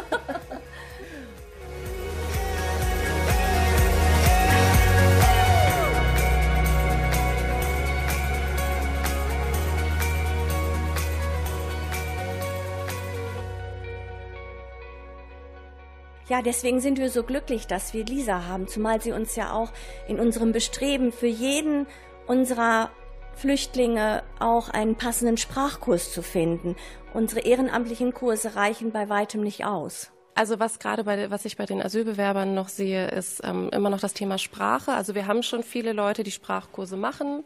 Ja, 16.32 16.42
deswegen 16.42 16.80
sind 16.80 16.98
wir 16.98 17.10
so 17.10 17.24
glücklich, 17.24 17.68
dass 17.68 17.94
wir 17.94 18.06
Lisa 18.06 18.46
haben, 18.48 18.66
zumal 18.66 19.02
sie 19.02 19.12
uns 19.12 19.36
ja 19.36 19.52
auch 19.52 19.74
in 20.08 20.18
unserem 20.18 20.54
Bestreben 20.54 21.12
für 21.12 21.28
jeden 21.28 21.88
unserer 22.26 22.90
Flüchtlinge 23.36 24.24
auch 24.40 24.70
einen 24.70 24.96
passenden 24.96 25.36
Sprachkurs 25.36 26.14
zu 26.14 26.22
finden. 26.22 26.78
Unsere 27.14 27.42
ehrenamtlichen 27.42 28.14
Kurse 28.14 28.56
reichen 28.56 28.94
bei 28.94 29.10
weitem 29.10 29.42
nicht 29.42 29.66
aus. 29.66 30.14
Also 30.34 30.58
was 30.58 30.80
gerade 30.80 31.04
bei, 31.04 31.30
was 31.30 31.44
ich 31.44 31.58
bei 31.58 31.66
den 31.66 31.82
Asylbewerbern 31.82 32.56
noch 32.56 32.70
sehe, 32.70 33.10
ist 33.10 33.42
ähm, 33.44 33.70
immer 33.74 33.90
noch 33.90 34.00
das 34.00 34.14
Thema 34.14 34.38
Sprache. 34.38 34.94
Also 34.94 35.16
wir 35.16 35.28
haben 35.28 35.44
schon 35.44 35.64
viele 35.64 35.92
Leute, 35.92 36.24
die 36.24 36.32
Sprachkurse 36.32 36.96
machen, 36.96 37.44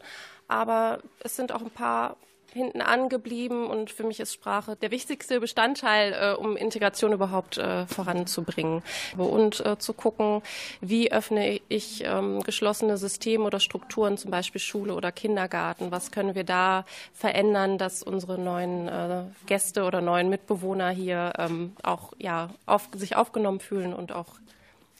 aber 0.47 0.99
es 1.23 1.35
sind 1.35 1.51
auch 1.51 1.61
ein 1.61 1.71
paar 1.71 2.17
hinten 2.55 2.81
angeblieben 2.81 3.67
und 3.67 3.91
für 3.91 4.05
mich 4.05 4.21
ist 4.21 4.33
Sprache 4.33 4.77
der 4.77 4.89
wichtigste 4.89 5.41
Bestandteil, 5.41 6.13
äh, 6.13 6.35
um 6.35 6.55
Integration 6.55 7.11
überhaupt 7.11 7.57
äh, 7.57 7.85
voranzubringen. 7.85 8.81
Und 9.17 9.63
äh, 9.65 9.77
zu 9.77 9.93
gucken, 9.93 10.41
wie 10.79 11.11
öffne 11.11 11.59
ich 11.67 12.03
ähm, 12.05 12.41
geschlossene 12.43 12.97
Systeme 12.97 13.43
oder 13.43 13.59
Strukturen, 13.59 14.17
zum 14.17 14.31
Beispiel 14.31 14.61
Schule 14.61 14.95
oder 14.95 15.11
Kindergarten, 15.11 15.91
was 15.91 16.11
können 16.11 16.33
wir 16.33 16.45
da 16.45 16.85
verändern, 17.13 17.77
dass 17.77 18.01
unsere 18.01 18.39
neuen 18.39 18.87
äh, 18.87 19.23
Gäste 19.47 19.83
oder 19.83 19.99
neuen 19.99 20.29
Mitbewohner 20.29 20.91
hier 20.91 21.33
ähm, 21.37 21.75
auch 21.83 22.13
ja, 22.17 22.51
auf, 22.65 22.87
sich 22.95 23.17
aufgenommen 23.17 23.59
fühlen 23.59 23.93
und 23.93 24.13
auch 24.13 24.27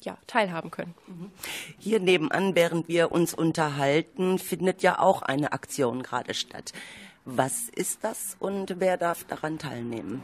ja, 0.02 0.18
teilhaben 0.28 0.72
können. 0.72 0.94
Hier 1.80 2.00
nebenan, 2.00 2.54
während 2.54 2.88
wir 2.88 3.12
uns 3.12 3.34
unterhalten, 3.34 4.40
findet 4.40 4.84
ja 4.84 5.00
auch 5.00 5.22
eine 5.22 5.52
Aktion 5.52 6.04
gerade 6.04 6.34
statt. 6.34 6.74
Was 7.26 7.70
ist 7.70 8.04
das 8.04 8.38
und 8.40 8.80
wer 8.80 8.98
darf 8.98 9.24
daran 9.24 9.58
teilnehmen? 9.58 10.22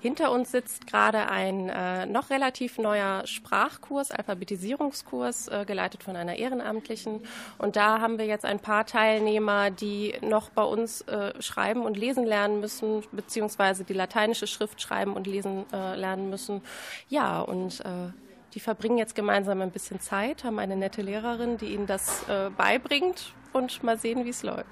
Hinter 0.00 0.30
uns 0.30 0.52
sitzt 0.52 0.86
gerade 0.86 1.28
ein 1.28 1.68
äh, 1.68 2.06
noch 2.06 2.30
relativ 2.30 2.78
neuer 2.78 3.26
Sprachkurs, 3.26 4.10
Alphabetisierungskurs, 4.12 5.48
äh, 5.48 5.64
geleitet 5.66 6.02
von 6.02 6.16
einer 6.16 6.36
Ehrenamtlichen. 6.36 7.22
Und 7.58 7.76
da 7.76 8.00
haben 8.00 8.18
wir 8.18 8.26
jetzt 8.26 8.44
ein 8.44 8.60
paar 8.60 8.86
Teilnehmer, 8.86 9.70
die 9.70 10.14
noch 10.20 10.50
bei 10.50 10.62
uns 10.62 11.02
äh, 11.02 11.40
schreiben 11.40 11.82
und 11.82 11.96
lesen 11.96 12.24
lernen 12.24 12.60
müssen, 12.60 13.02
beziehungsweise 13.12 13.84
die 13.84 13.92
lateinische 13.92 14.46
Schrift 14.46 14.80
schreiben 14.80 15.14
und 15.14 15.26
lesen 15.26 15.64
äh, 15.72 15.96
lernen 15.96 16.30
müssen. 16.30 16.62
Ja, 17.08 17.40
und 17.40 17.80
äh, 17.80 18.12
die 18.54 18.60
verbringen 18.60 18.98
jetzt 18.98 19.14
gemeinsam 19.14 19.60
ein 19.60 19.70
bisschen 19.70 20.00
Zeit, 20.00 20.44
haben 20.44 20.58
eine 20.58 20.76
nette 20.76 21.02
Lehrerin, 21.02 21.56
die 21.56 21.66
ihnen 21.66 21.86
das 21.86 22.28
äh, 22.28 22.50
beibringt 22.50 23.34
und 23.52 23.82
mal 23.82 23.98
sehen, 23.98 24.24
wie 24.24 24.30
es 24.30 24.42
läuft. 24.42 24.66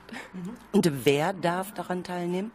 Und 0.72 1.04
wer 1.04 1.32
darf 1.32 1.72
daran 1.72 2.04
teilnehmen? 2.04 2.50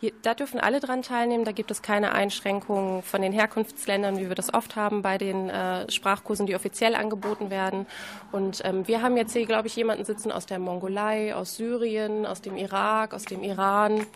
Hier, 0.00 0.12
da 0.22 0.34
dürfen 0.34 0.60
alle 0.60 0.80
dran 0.80 1.02
teilnehmen. 1.02 1.44
Da 1.44 1.52
gibt 1.52 1.70
es 1.70 1.82
keine 1.82 2.12
Einschränkungen 2.12 3.02
von 3.02 3.22
den 3.22 3.32
Herkunftsländern, 3.32 4.18
wie 4.18 4.28
wir 4.28 4.34
das 4.34 4.52
oft 4.52 4.76
haben 4.76 5.02
bei 5.02 5.18
den 5.18 5.48
äh, 5.48 5.90
Sprachkursen, 5.90 6.46
die 6.46 6.54
offiziell 6.54 6.94
angeboten 6.94 7.50
werden. 7.50 7.86
Und 8.32 8.60
ähm, 8.64 8.86
wir 8.86 9.02
haben 9.02 9.16
jetzt 9.16 9.32
hier, 9.32 9.46
glaube 9.46 9.68
ich, 9.68 9.76
jemanden 9.76 10.04
sitzen 10.04 10.32
aus 10.32 10.46
der 10.46 10.58
Mongolei, 10.58 11.34
aus 11.34 11.56
Syrien, 11.56 12.26
aus 12.26 12.40
dem 12.40 12.56
Irak, 12.56 13.14
aus 13.14 13.24
dem 13.24 13.42
Iran. 13.42 14.06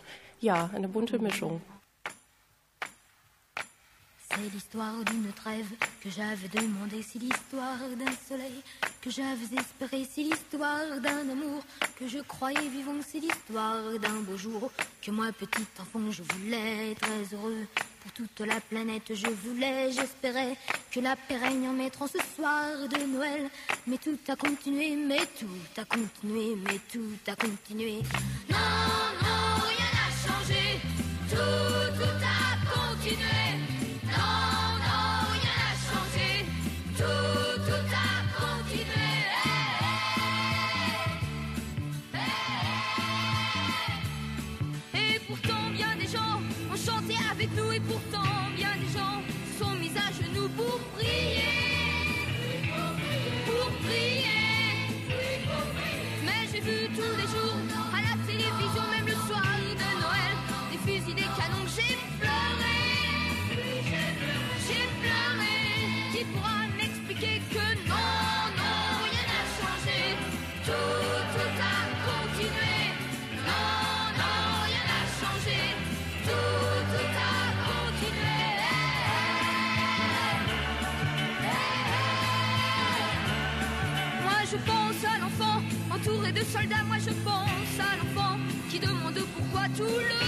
Ja, 0.40 0.70
eine 0.74 0.88
bunte 0.88 1.18
Mischung. 1.18 1.62
C'est 4.30 4.52
l'histoire 4.52 5.04
d'une 5.04 5.32
trêve 5.32 5.70
que 6.02 6.10
j'avais 6.10 6.48
demandé, 6.48 7.02
c'est 7.02 7.18
l'histoire 7.18 7.78
d'un 7.96 8.12
soleil 8.28 8.62
que 9.00 9.10
j'avais 9.10 9.56
espéré, 9.56 10.06
c'est 10.08 10.22
l'histoire 10.22 11.00
d'un 11.00 11.30
amour 11.30 11.62
que 11.98 12.06
je 12.06 12.18
croyais 12.18 12.68
vivant, 12.68 12.94
c'est 13.06 13.20
l'histoire 13.20 13.82
d'un 13.98 14.20
beau 14.20 14.36
jour 14.36 14.70
que 15.02 15.10
moi, 15.10 15.32
petit 15.32 15.66
enfant, 15.80 16.10
je 16.10 16.22
voulais 16.22 16.94
très 17.00 17.34
heureux. 17.34 17.66
Pour 18.02 18.12
toute 18.12 18.40
la 18.46 18.60
planète, 18.60 19.14
je 19.14 19.28
voulais, 19.28 19.90
j'espérais 19.92 20.56
que 20.90 21.00
la 21.00 21.16
paix 21.16 21.36
règne 21.36 21.68
en 21.68 21.72
mettant 21.72 22.06
ce 22.06 22.18
soir 22.36 22.66
de 22.88 23.06
Noël. 23.06 23.50
Mais 23.86 23.98
tout 23.98 24.18
a 24.28 24.36
continué, 24.36 24.94
mais 24.94 25.26
tout 25.38 25.46
a 25.80 25.84
continué, 25.84 26.54
mais 26.64 26.78
tout 26.92 27.30
a 27.30 27.34
continué. 27.34 28.02
De 86.39 86.45
soldats. 86.45 86.84
Moi 86.86 86.99
je 86.99 87.12
pense 87.24 87.74
à 87.80 87.97
l'enfant 87.97 88.39
qui 88.70 88.78
demande 88.78 89.18
pourquoi 89.34 89.66
tout 89.76 89.82
le 89.82 90.27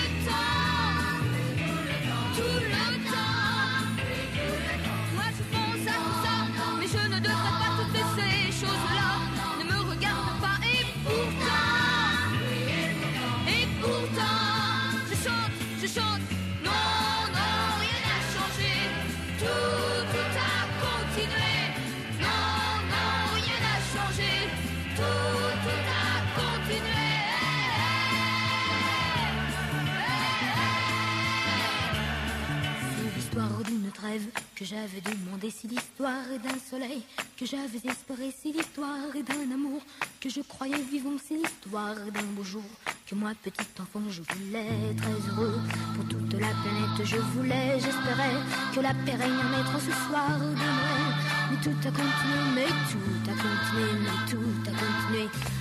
j'avais 37.51 37.91
espéré 37.91 38.31
si 38.31 38.53
l'histoire 38.53 39.11
d'un 39.13 39.53
amour, 39.53 39.83
que 40.21 40.29
je 40.29 40.41
croyais 40.41 40.83
vivant 40.83 41.17
si 41.19 41.37
l'histoire 41.37 41.97
d'un 41.97 42.29
beau 42.37 42.45
jour, 42.45 42.63
que 43.07 43.15
moi 43.17 43.33
petit 43.43 43.67
enfant 43.81 44.03
je 44.09 44.23
voulais 44.23 44.95
très 44.97 45.31
heureux 45.31 45.59
pour 45.97 46.05
toute 46.07 46.33
la 46.35 46.49
planète 46.63 47.05
je 47.05 47.17
voulais, 47.17 47.73
j'espérais 47.75 48.37
que 48.73 48.81
la 48.81 48.95
paix 48.95 49.17
règne 49.17 49.33
en 49.33 49.81
ce 49.81 49.93
soir 50.07 50.39
de 50.39 50.45
Noël, 50.45 51.11
mais 51.51 51.57
tout 51.63 51.89
a 51.89 51.91
continué, 51.91 52.41
mais 52.55 52.69
tout 52.91 53.31
a 53.31 53.35
continué, 53.35 53.91
mais 54.05 54.31
tout 54.31 54.71
a 54.71 54.71
continué. 54.71 55.60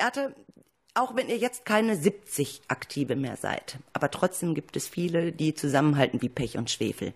Beate, 0.00 0.34
auch 0.94 1.14
wenn 1.14 1.28
ihr 1.28 1.36
jetzt 1.36 1.66
keine 1.66 1.94
70 1.94 2.62
Aktive 2.68 3.16
mehr 3.16 3.36
seid, 3.36 3.78
aber 3.92 4.10
trotzdem 4.10 4.54
gibt 4.54 4.76
es 4.76 4.88
viele, 4.88 5.30
die 5.30 5.54
zusammenhalten 5.54 6.22
wie 6.22 6.30
Pech 6.30 6.56
und 6.56 6.70
Schwefel. 6.70 7.12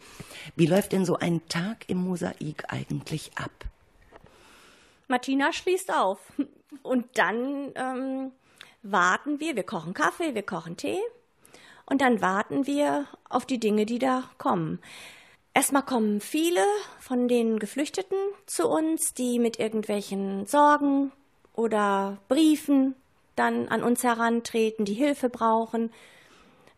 Wie 0.55 0.66
läuft 0.66 0.93
denn 0.93 1.07
so 1.07 1.16
ein 1.16 1.47
Tag 1.49 1.89
im 1.89 1.99
Mosaik 1.99 2.64
eigentlich 2.68 3.32
ab? 3.37 3.51
Martina 5.09 5.53
schließt 5.53 5.93
auf. 5.95 6.20
Und 6.82 7.07
dann 7.14 7.72
ähm, 7.74 8.32
warten 8.82 9.41
wir, 9.41 9.57
wir 9.57 9.62
kochen 9.62 9.95
Kaffee, 9.95 10.35
wir 10.35 10.43
kochen 10.43 10.76
Tee 10.76 11.01
und 11.87 12.01
dann 12.01 12.20
warten 12.20 12.66
wir 12.66 13.07
auf 13.28 13.47
die 13.47 13.61
Dinge, 13.61 13.87
die 13.87 13.99
da 13.99 14.24
kommen. 14.39 14.80
Erstmal 15.55 15.85
kommen 15.85 16.20
viele 16.20 16.64
von 16.99 17.28
den 17.28 17.59
Geflüchteten 17.61 18.18
zu 18.47 18.68
uns, 18.68 19.14
die 19.14 19.39
mit 19.39 19.59
irgendwelchen 19.61 20.47
Sorgen 20.47 21.12
oder 21.55 22.18
Briefen 22.28 22.94
dann 23.36 23.68
an 23.68 23.82
uns 23.82 24.05
herantreten, 24.05 24.84
die 24.84 24.94
Hilfe 24.94 25.28
brauchen 25.28 25.92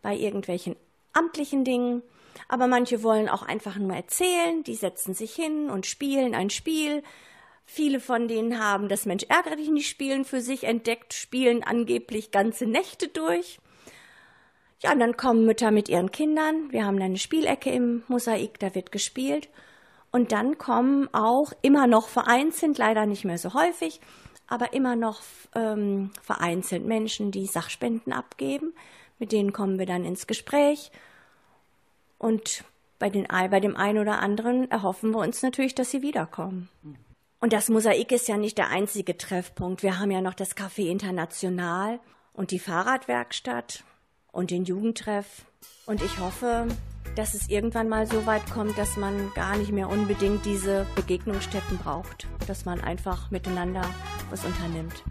bei 0.01 0.15
irgendwelchen 0.15 0.75
amtlichen 1.13 1.63
Dingen. 1.63 2.01
Aber 2.47 2.67
manche 2.67 3.03
wollen 3.03 3.29
auch 3.29 3.43
einfach 3.43 3.77
nur 3.77 3.95
erzählen, 3.95 4.63
die 4.63 4.75
setzen 4.75 5.13
sich 5.13 5.33
hin 5.33 5.69
und 5.69 5.85
spielen 5.85 6.35
ein 6.35 6.49
Spiel. 6.49 7.03
Viele 7.65 7.99
von 7.99 8.27
denen 8.27 8.63
haben 8.63 8.87
das 8.87 9.05
Mensch 9.05 9.25
ärgere 9.27 9.57
dich 9.57 9.69
nicht 9.69 9.89
Spielen 9.89 10.23
für 10.23 10.41
sich 10.41 10.63
entdeckt, 10.63 11.13
spielen 11.13 11.63
angeblich 11.63 12.31
ganze 12.31 12.65
Nächte 12.65 13.07
durch. 13.07 13.59
Ja, 14.79 14.93
und 14.93 14.99
dann 14.99 15.17
kommen 15.17 15.45
Mütter 15.45 15.71
mit 15.71 15.89
ihren 15.89 16.11
Kindern. 16.11 16.71
Wir 16.71 16.85
haben 16.85 17.01
eine 17.01 17.17
Spielecke 17.17 17.71
im 17.71 18.03
Mosaik, 18.07 18.59
da 18.59 18.75
wird 18.75 18.91
gespielt. 18.91 19.49
Und 20.11 20.31
dann 20.31 20.57
kommen 20.57 21.09
auch 21.13 21.51
immer 21.61 21.87
noch 21.87 22.07
vereinzelt, 22.07 22.77
leider 22.77 23.05
nicht 23.05 23.25
mehr 23.25 23.37
so 23.37 23.53
häufig, 23.53 23.99
aber 24.47 24.73
immer 24.73 24.95
noch 24.95 25.21
ähm, 25.55 26.11
vereinzelt 26.21 26.85
Menschen, 26.85 27.31
die 27.31 27.45
Sachspenden 27.45 28.13
abgeben. 28.13 28.73
Mit 29.19 29.31
denen 29.31 29.53
kommen 29.53 29.79
wir 29.79 29.85
dann 29.85 30.05
ins 30.05 30.27
Gespräch. 30.27 30.91
Und 32.17 32.63
bei, 32.99 33.09
den, 33.09 33.27
bei 33.27 33.59
dem 33.59 33.75
einen 33.75 33.99
oder 33.99 34.19
anderen 34.19 34.69
erhoffen 34.71 35.11
wir 35.11 35.19
uns 35.19 35.41
natürlich, 35.41 35.75
dass 35.75 35.91
sie 35.91 36.01
wiederkommen. 36.01 36.69
Und 37.39 37.53
das 37.53 37.69
Mosaik 37.69 38.11
ist 38.11 38.27
ja 38.27 38.37
nicht 38.37 38.57
der 38.57 38.69
einzige 38.69 39.17
Treffpunkt. 39.17 39.83
Wir 39.83 39.99
haben 39.99 40.11
ja 40.11 40.21
noch 40.21 40.33
das 40.33 40.57
Café 40.57 40.87
International 40.89 41.99
und 42.33 42.51
die 42.51 42.59
Fahrradwerkstatt 42.59 43.83
und 44.31 44.49
den 44.49 44.65
Jugendtreff. 44.65 45.45
Und 45.85 46.01
ich 46.01 46.19
hoffe, 46.19 46.67
dass 47.17 47.33
es 47.33 47.49
irgendwann 47.49 47.89
mal 47.89 48.05
so 48.05 48.27
weit 48.27 48.47
kommt, 48.51 48.77
dass 48.77 48.95
man 48.95 49.31
gar 49.33 49.57
nicht 49.57 49.71
mehr 49.71 49.89
unbedingt 49.89 50.45
diese 50.45 50.85
Begegnungsstätten 50.95 51.79
braucht, 51.79 52.27
dass 52.45 52.65
man 52.65 52.79
einfach 52.79 53.31
miteinander 53.31 53.81
was 54.29 54.45
unternimmt. 54.45 55.03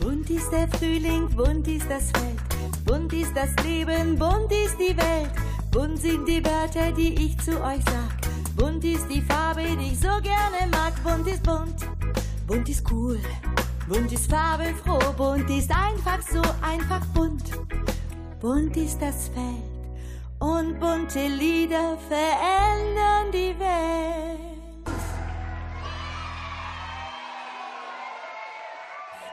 Bunt 0.00 0.28
ist 0.30 0.50
der 0.50 0.66
Frühling, 0.68 1.28
bunt 1.28 1.68
ist 1.68 1.88
das 1.88 2.10
Feld, 2.10 2.84
bunt 2.84 3.12
ist 3.12 3.32
das 3.36 3.50
Leben, 3.64 4.18
bunt 4.18 4.50
ist 4.50 4.76
die 4.78 4.96
Welt, 4.96 5.30
bunt 5.70 5.98
sind 5.98 6.26
die 6.26 6.44
Wörter, 6.44 6.90
die 6.92 7.14
ich 7.14 7.38
zu 7.38 7.52
euch 7.62 7.84
sag, 7.84 8.56
bunt 8.56 8.84
ist 8.84 9.06
die 9.08 9.22
Farbe, 9.22 9.62
die 9.62 9.92
ich 9.92 10.00
so 10.00 10.08
gerne 10.22 10.68
mag, 10.72 10.92
bunt 11.04 11.28
ist 11.28 11.42
bunt, 11.44 11.86
bunt 12.48 12.68
ist 12.68 12.90
cool, 12.90 13.20
bunt 13.88 14.10
ist 14.12 14.28
farbenfroh, 14.28 15.12
bunt 15.16 15.48
ist 15.50 15.70
einfach 15.70 16.20
so 16.32 16.42
einfach 16.62 17.04
bunt, 17.14 17.52
bunt 18.40 18.76
ist 18.76 19.00
das 19.00 19.28
Feld 19.28 19.67
und 20.38 20.78
bunte 20.78 21.26
Lieder 21.26 21.98
verändern 22.08 23.32
die 23.32 23.58
Welt. 23.58 24.38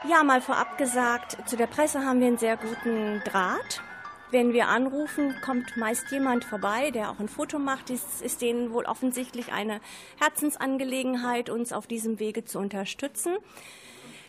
Ja, 0.08 0.22
mal 0.22 0.40
vorab 0.40 0.78
gesagt, 0.78 1.36
zu 1.48 1.56
der 1.56 1.66
Presse 1.66 2.04
haben 2.04 2.20
wir 2.20 2.28
einen 2.28 2.38
sehr 2.38 2.56
guten 2.56 3.20
Draht. 3.24 3.82
Wenn 4.30 4.52
wir 4.52 4.68
anrufen, 4.68 5.34
kommt 5.44 5.76
meist 5.76 6.10
jemand 6.10 6.44
vorbei, 6.44 6.90
der 6.90 7.10
auch 7.10 7.20
ein 7.20 7.28
Foto 7.28 7.58
macht. 7.58 7.90
Es 7.90 8.20
ist 8.20 8.40
denen 8.40 8.72
wohl 8.72 8.84
offensichtlich 8.84 9.52
eine 9.52 9.80
Herzensangelegenheit, 10.18 11.48
uns 11.50 11.72
auf 11.72 11.86
diesem 11.86 12.18
Wege 12.18 12.44
zu 12.44 12.58
unterstützen. 12.58 13.36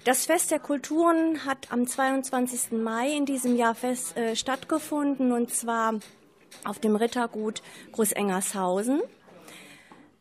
Das 0.04 0.26
Fest 0.26 0.52
der 0.52 0.60
Kulturen 0.60 1.46
hat 1.46 1.72
am 1.72 1.86
22. 1.86 2.72
Mai 2.82 3.16
in 3.16 3.26
diesem 3.26 3.56
Jahr 3.56 3.76
fest, 3.76 4.16
äh, 4.16 4.36
stattgefunden 4.36 5.32
und 5.32 5.52
zwar 5.52 5.96
auf 6.64 6.80
dem 6.80 6.96
Rittergut 6.96 7.62
Großengershausen. 7.92 9.02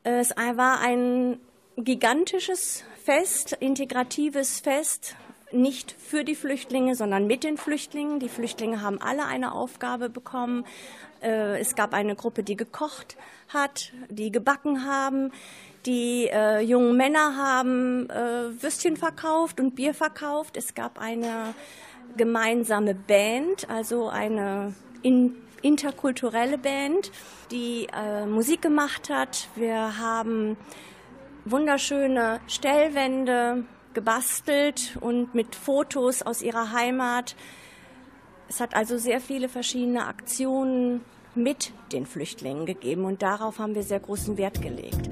Es 0.03 0.31
war 0.31 0.81
ein 0.81 1.41
gigantisches 1.77 2.85
Fest, 3.05 3.53
integratives 3.61 4.61
Fest, 4.61 5.17
nicht 5.53 5.93
für 5.93 6.25
die 6.25 6.35
Flüchtlinge, 6.35 6.95
sondern 6.95 7.27
mit 7.27 7.45
den 7.45 7.57
Flüchtlingen. 7.57 8.19
Die 8.19 8.29
Flüchtlinge 8.29 8.83
haben 8.83 9.01
alle 9.01 9.27
eine 9.27 9.53
Aufgabe 9.53 10.09
bekommen. 10.09 10.65
Äh, 11.23 11.61
Es 11.61 11.75
gab 11.75 11.95
eine 11.95 12.17
Gruppe, 12.17 12.43
die 12.43 12.57
gekocht 12.57 13.17
hat, 13.49 13.93
die 14.09 14.33
gebacken 14.33 14.85
haben. 14.85 15.33
Die 15.87 16.29
äh, 16.33 16.61
jungen 16.61 16.97
Männer 16.97 17.37
haben 17.37 18.11
äh, 18.11 18.61
Würstchen 18.61 18.97
verkauft 18.97 19.61
und 19.61 19.77
Bier 19.77 19.95
verkauft. 19.95 20.57
Es 20.57 20.75
gab 20.75 21.01
eine 21.01 21.55
gemeinsame 22.17 22.95
Band, 22.95 23.71
also 23.71 24.09
eine 24.09 24.75
in, 25.03 25.37
interkulturelle 25.63 26.59
Band, 26.59 27.11
die 27.51 27.89
äh, 27.93 28.27
Musik 28.27 28.63
gemacht 28.63 29.11
hat. 29.11 29.49
Wir 29.55 29.99
haben 29.99 30.57
wunderschöne 31.45 32.41
Stellwände 32.47 33.65
gebastelt 33.95 34.99
und 35.01 35.35
mit 35.35 35.55
Fotos 35.55 36.23
aus 36.23 36.43
ihrer 36.43 36.73
Heimat. 36.73 37.37
Es 38.49 38.61
hat 38.61 38.77
also 38.77 38.99
sehr 38.99 39.21
viele 39.21 39.49
verschiedene 39.49 40.07
Aktionen 40.07 41.01
mit 41.35 41.73
den 41.93 42.07
Flüchtlingen 42.07 42.67
gegeben 42.67 43.05
und 43.05 43.23
darauf 43.23 43.59
haben 43.59 43.75
wir 43.75 43.83
sehr 43.83 44.01
großen 44.01 44.37
Wert 44.37 44.61
gelegt. 44.63 45.11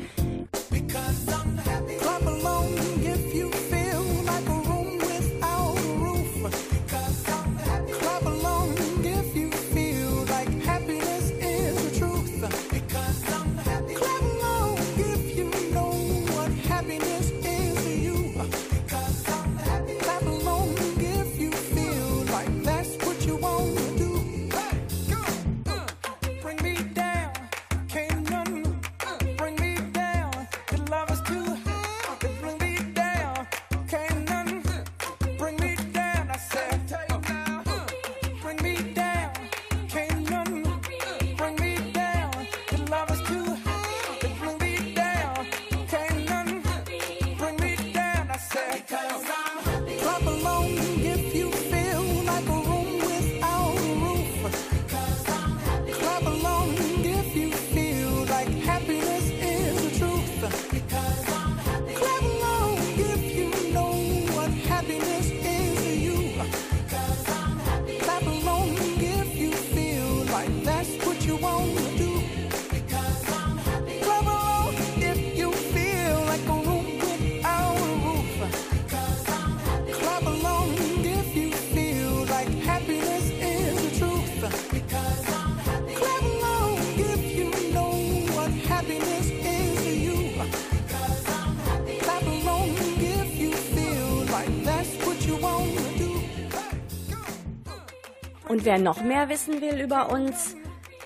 Wer 98.65 98.79
noch 98.79 99.03
mehr 99.03 99.29
wissen 99.29 99.61
will 99.61 99.79
über 99.79 100.11
uns, 100.11 100.57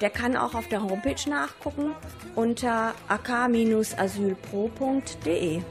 der 0.01 0.11
kann 0.11 0.37
auch 0.37 0.55
auf 0.55 0.69
der 0.69 0.81
Homepage 0.81 1.29
nachgucken 1.29 1.93
unter 2.37 2.95
ak-asylpro.de. 3.09 5.63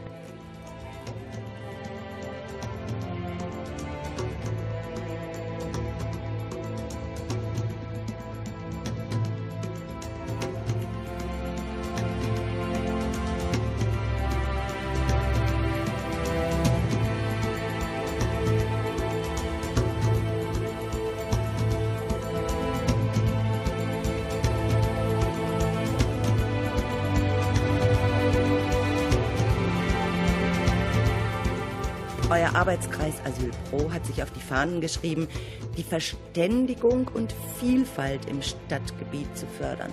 Asyl 33.28 33.51
Pro 33.69 33.91
hat 33.91 34.05
sich 34.05 34.23
auf 34.23 34.32
die 34.32 34.39
Fahnen 34.41 34.80
geschrieben, 34.80 35.28
die 35.75 35.84
Verständigung 35.84 37.09
und 37.13 37.36
Vielfalt 37.59 38.25
im 38.30 38.41
Stadtgebiet 38.41 39.38
zu 39.38 39.45
fördern. 39.45 39.91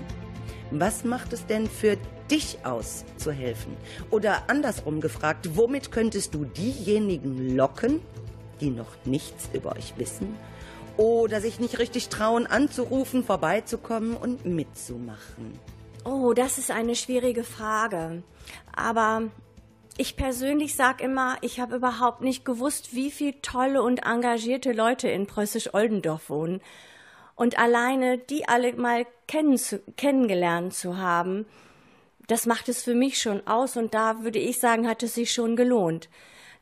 Was 0.71 1.05
macht 1.05 1.33
es 1.33 1.45
denn 1.47 1.69
für 1.69 1.99
dich 2.31 2.59
aus, 2.65 3.05
zu 3.17 3.33
helfen? 3.33 3.77
Oder 4.11 4.49
andersrum 4.49 5.01
gefragt, 5.01 5.51
womit 5.55 5.91
könntest 5.91 6.35
du 6.35 6.45
diejenigen 6.45 7.57
locken, 7.57 8.01
die 8.61 8.71
noch 8.71 8.97
nichts 9.05 9.51
über 9.53 9.73
euch 9.73 9.95
wissen 9.97 10.37
oder 10.97 11.41
sich 11.41 11.59
nicht 11.59 11.81
richtig 11.81 12.09
trauen, 12.09 12.47
anzurufen, 12.47 13.25
vorbeizukommen 13.25 14.17
und 14.17 14.45
mitzumachen? 14.45 15.59
Oh, 16.05 16.33
das 16.35 16.59
ist 16.59 16.71
eine 16.71 16.95
schwierige 16.95 17.43
Frage. 17.43 18.23
Aber 18.77 19.23
ich 19.97 20.17
persönlich 20.17 20.75
sage 20.75 21.05
immer, 21.05 21.37
ich 21.41 21.61
habe 21.61 21.77
überhaupt 21.77 22.21
nicht 22.21 22.45
gewusst, 22.45 22.95
wie 22.95 23.11
viele 23.11 23.41
tolle 23.43 23.83
und 23.83 24.05
engagierte 24.05 24.73
Leute 24.73 25.09
in 25.09 25.27
Preußisch-Oldendorf 25.27 26.31
wohnen. 26.31 26.61
Und 27.37 27.59
alleine 27.59 28.19
die 28.19 28.49
alle 28.49 28.73
mal 28.75 29.07
kennen 29.27 29.57
zu, 29.59 29.81
kennengelernt 29.97 30.75
zu 30.75 30.99
haben, 30.99 31.47
das 32.27 32.47
macht 32.47 32.69
es 32.69 32.83
für 32.83 32.95
mich 32.95 33.21
schon 33.21 33.47
aus. 33.47 33.77
Und 33.77 33.95
da 33.95 34.23
würde 34.23 34.39
ich 34.39 34.59
sagen, 34.59 34.89
hat 34.89 35.03
es 35.03 35.15
sich 35.15 35.33
schon 35.33 35.57
gelohnt. 35.57 36.09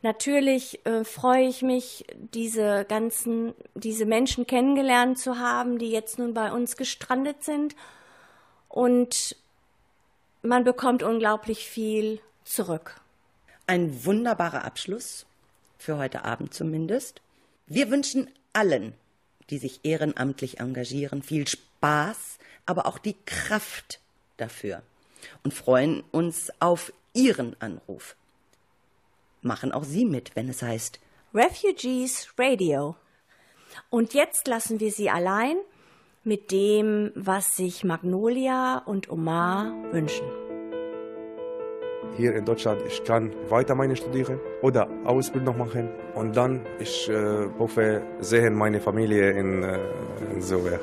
Natürlich 0.01 0.85
äh, 0.85 1.05
freue 1.05 1.47
ich 1.47 1.61
mich, 1.61 2.05
diese 2.15 2.85
ganzen, 2.85 3.53
diese 3.73 4.05
Menschen 4.05 4.45
kennengelernt 4.45 5.17
zu 5.17 5.39
haben, 5.39 5.79
die 5.79 5.89
jetzt 5.89 6.19
nun 6.19 6.33
bei 6.33 6.51
uns 6.51 6.75
gestrandet 6.75 7.43
sind. 7.43 7.75
Und 8.67 9.37
man 10.41 10.65
bekommt 10.65 11.03
unglaublich 11.03 11.65
viel 11.65 12.19
zurück. 12.43 12.99
Ein 13.65 14.05
wunderbarer 14.05 14.65
Abschluss, 14.65 15.25
für 15.77 15.97
heute 15.97 16.25
Abend 16.25 16.53
zumindest. 16.53 17.21
Wir 17.67 17.89
wünschen 17.89 18.29
allen, 18.53 18.93
die 19.49 19.57
sich 19.57 19.81
ehrenamtlich 19.83 20.59
engagieren, 20.59 21.23
viel 21.23 21.47
Spaß, 21.47 22.37
aber 22.65 22.85
auch 22.85 22.97
die 22.97 23.15
Kraft 23.25 23.99
dafür 24.37 24.81
und 25.43 25.53
freuen 25.53 26.03
uns 26.11 26.51
auf 26.59 26.91
Ihren 27.13 27.55
Anruf. 27.61 28.15
Machen 29.41 29.71
auch 29.71 29.83
Sie 29.83 30.05
mit, 30.05 30.35
wenn 30.35 30.49
es 30.49 30.61
heißt 30.61 30.99
Refugees 31.33 32.33
Radio. 32.37 32.95
Und 33.89 34.13
jetzt 34.13 34.47
lassen 34.47 34.79
wir 34.79 34.91
Sie 34.91 35.09
allein 35.09 35.57
mit 36.23 36.51
dem, 36.51 37.11
was 37.15 37.55
sich 37.55 37.83
Magnolia 37.83 38.79
und 38.85 39.09
Omar 39.09 39.73
wünschen. 39.91 40.42
Hier 42.15 42.35
in 42.35 42.45
Deutschland, 42.45 42.81
ich 42.87 43.03
kann 43.03 43.31
weiter 43.49 43.73
meine 43.73 43.95
studieren 43.95 44.39
oder 44.61 44.87
Ausbildung 45.03 45.57
machen 45.57 45.89
und 46.13 46.35
dann, 46.35 46.61
ich 46.79 47.09
äh, 47.09 47.47
hoffe, 47.57 48.03
sehen 48.19 48.53
meine 48.53 48.79
Familie 48.79 49.31
in, 49.31 49.63
äh, 49.63 49.79
in 50.31 50.41
Sower. 50.41 50.79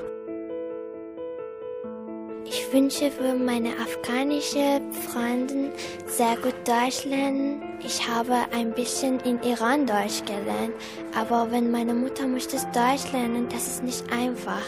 Ich 2.45 2.73
wünsche 2.73 3.13
für 3.13 3.35
meine 3.35 3.71
afghanische 3.81 4.81
Freunde 4.91 5.71
sehr 6.07 6.37
gut 6.43 6.55
Deutsch 6.67 7.05
lernen. 7.05 7.63
Ich 7.85 8.09
habe 8.09 8.35
ein 8.53 8.73
bisschen 8.73 9.21
in 9.21 9.41
Iran 9.43 9.87
Deutsch 9.87 10.25
gelernt, 10.25 10.75
aber 11.15 11.53
wenn 11.53 11.71
meine 11.71 11.95
Mutter 11.95 12.27
möchte 12.27 12.57
Deutsch 12.57 13.13
lernen, 13.13 13.47
das 13.51 13.69
ist 13.69 13.85
nicht 13.85 14.05
einfach. 14.13 14.65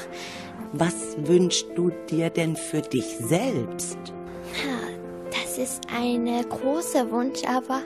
Was 0.72 1.16
wünschst 1.26 1.66
du 1.74 1.90
dir 2.08 2.30
denn 2.30 2.54
für 2.54 2.82
dich 2.82 3.16
selbst? 3.18 3.98
Das 5.54 5.58
ist 5.58 5.82
ein 5.94 6.24
großer 6.48 7.10
Wunsch, 7.10 7.42
aber 7.46 7.82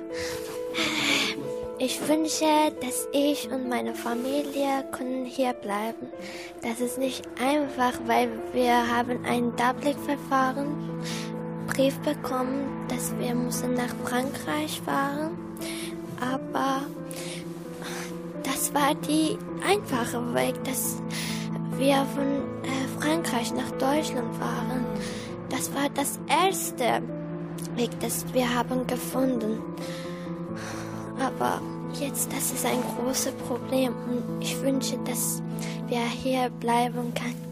ich 1.81 1.99
wünsche, 2.07 2.45
dass 2.81 3.09
ich 3.11 3.51
und 3.51 3.69
meine 3.69 3.93
Familie 3.93 4.85
können 4.93 5.25
hier 5.25 5.53
bleiben. 5.53 6.07
Das 6.63 6.81
ist 6.81 6.97
nicht 6.97 7.27
einfach, 7.45 7.99
weil 8.07 8.29
wir 8.53 8.73
haben 8.89 9.19
ein 9.25 9.51
Dublin-Verfahren, 9.57 11.03
Brief 11.67 11.99
bekommen, 12.03 12.87
dass 12.87 13.13
wir 13.19 13.35
müssen 13.35 13.75
nach 13.75 13.97
Frankreich 14.05 14.81
fahren. 14.83 15.37
Aber 16.21 16.83
das 18.45 18.73
war 18.75 18.95
die 18.95 19.37
einfache 19.69 20.35
Weg, 20.35 20.55
dass 20.63 21.03
wir 21.73 22.07
von 22.15 22.45
äh, 22.63 23.01
Frankreich 23.01 23.53
nach 23.53 23.73
Deutschland 23.73 24.33
fahren. 24.37 24.87
Das 25.49 25.75
war 25.75 25.89
das 25.97 26.21
erste 26.29 27.03
Weg, 27.77 27.91
das 28.01 28.25
wir 28.33 28.55
haben 28.55 28.87
gefunden. 28.87 29.61
Aber 31.19 31.61
jetzt, 32.01 32.33
das 32.33 32.53
ist 32.53 32.65
ein 32.65 32.83
großes 32.97 33.33
Problem 33.47 33.95
und 34.09 34.43
ich 34.43 34.61
wünsche, 34.61 34.99
dass 35.05 35.43
wir 35.89 36.01
hier 36.01 36.51
bleiben 36.61 37.13
können. 37.15 37.47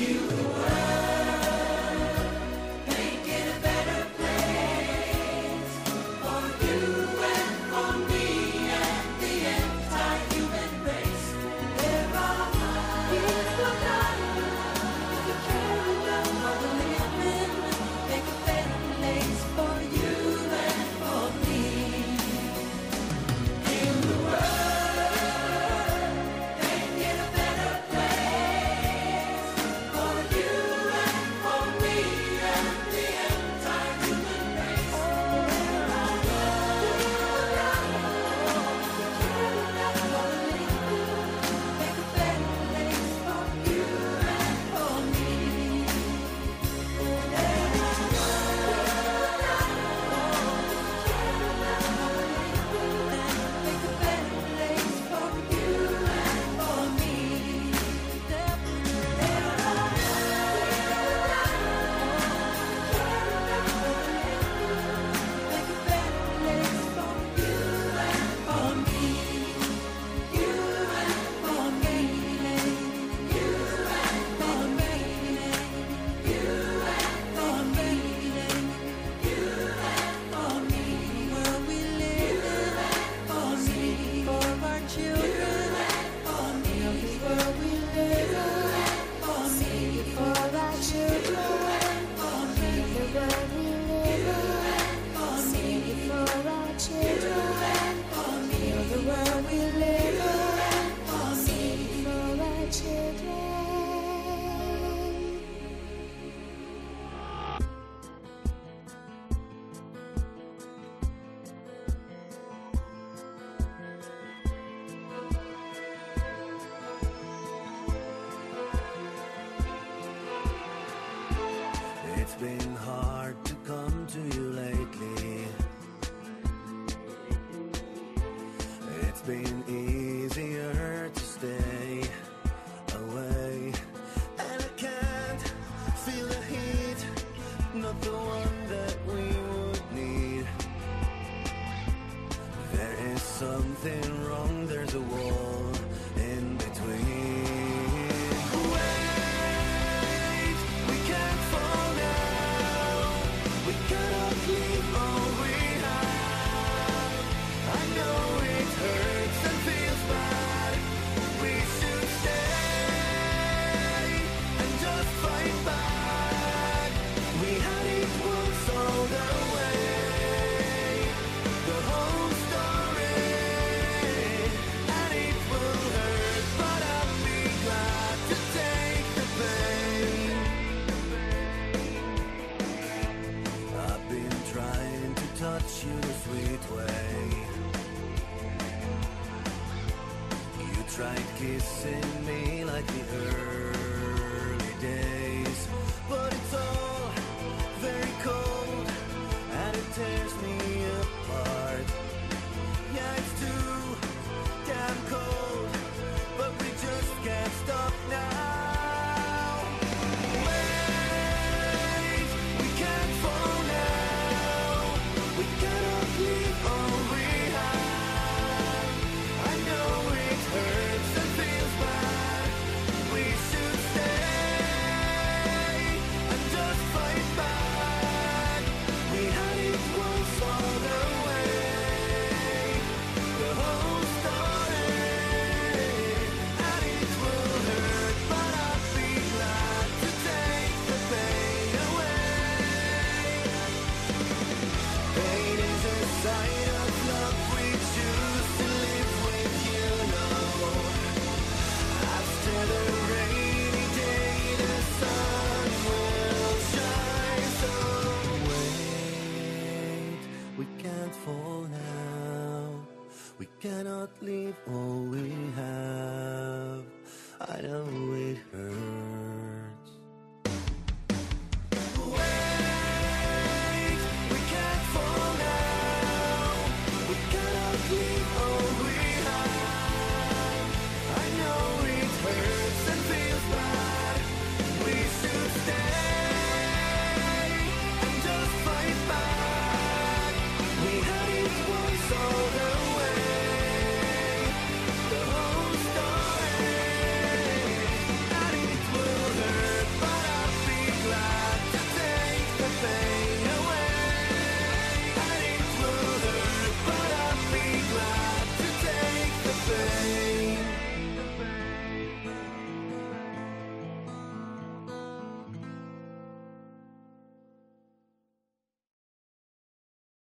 you. 0.00 0.59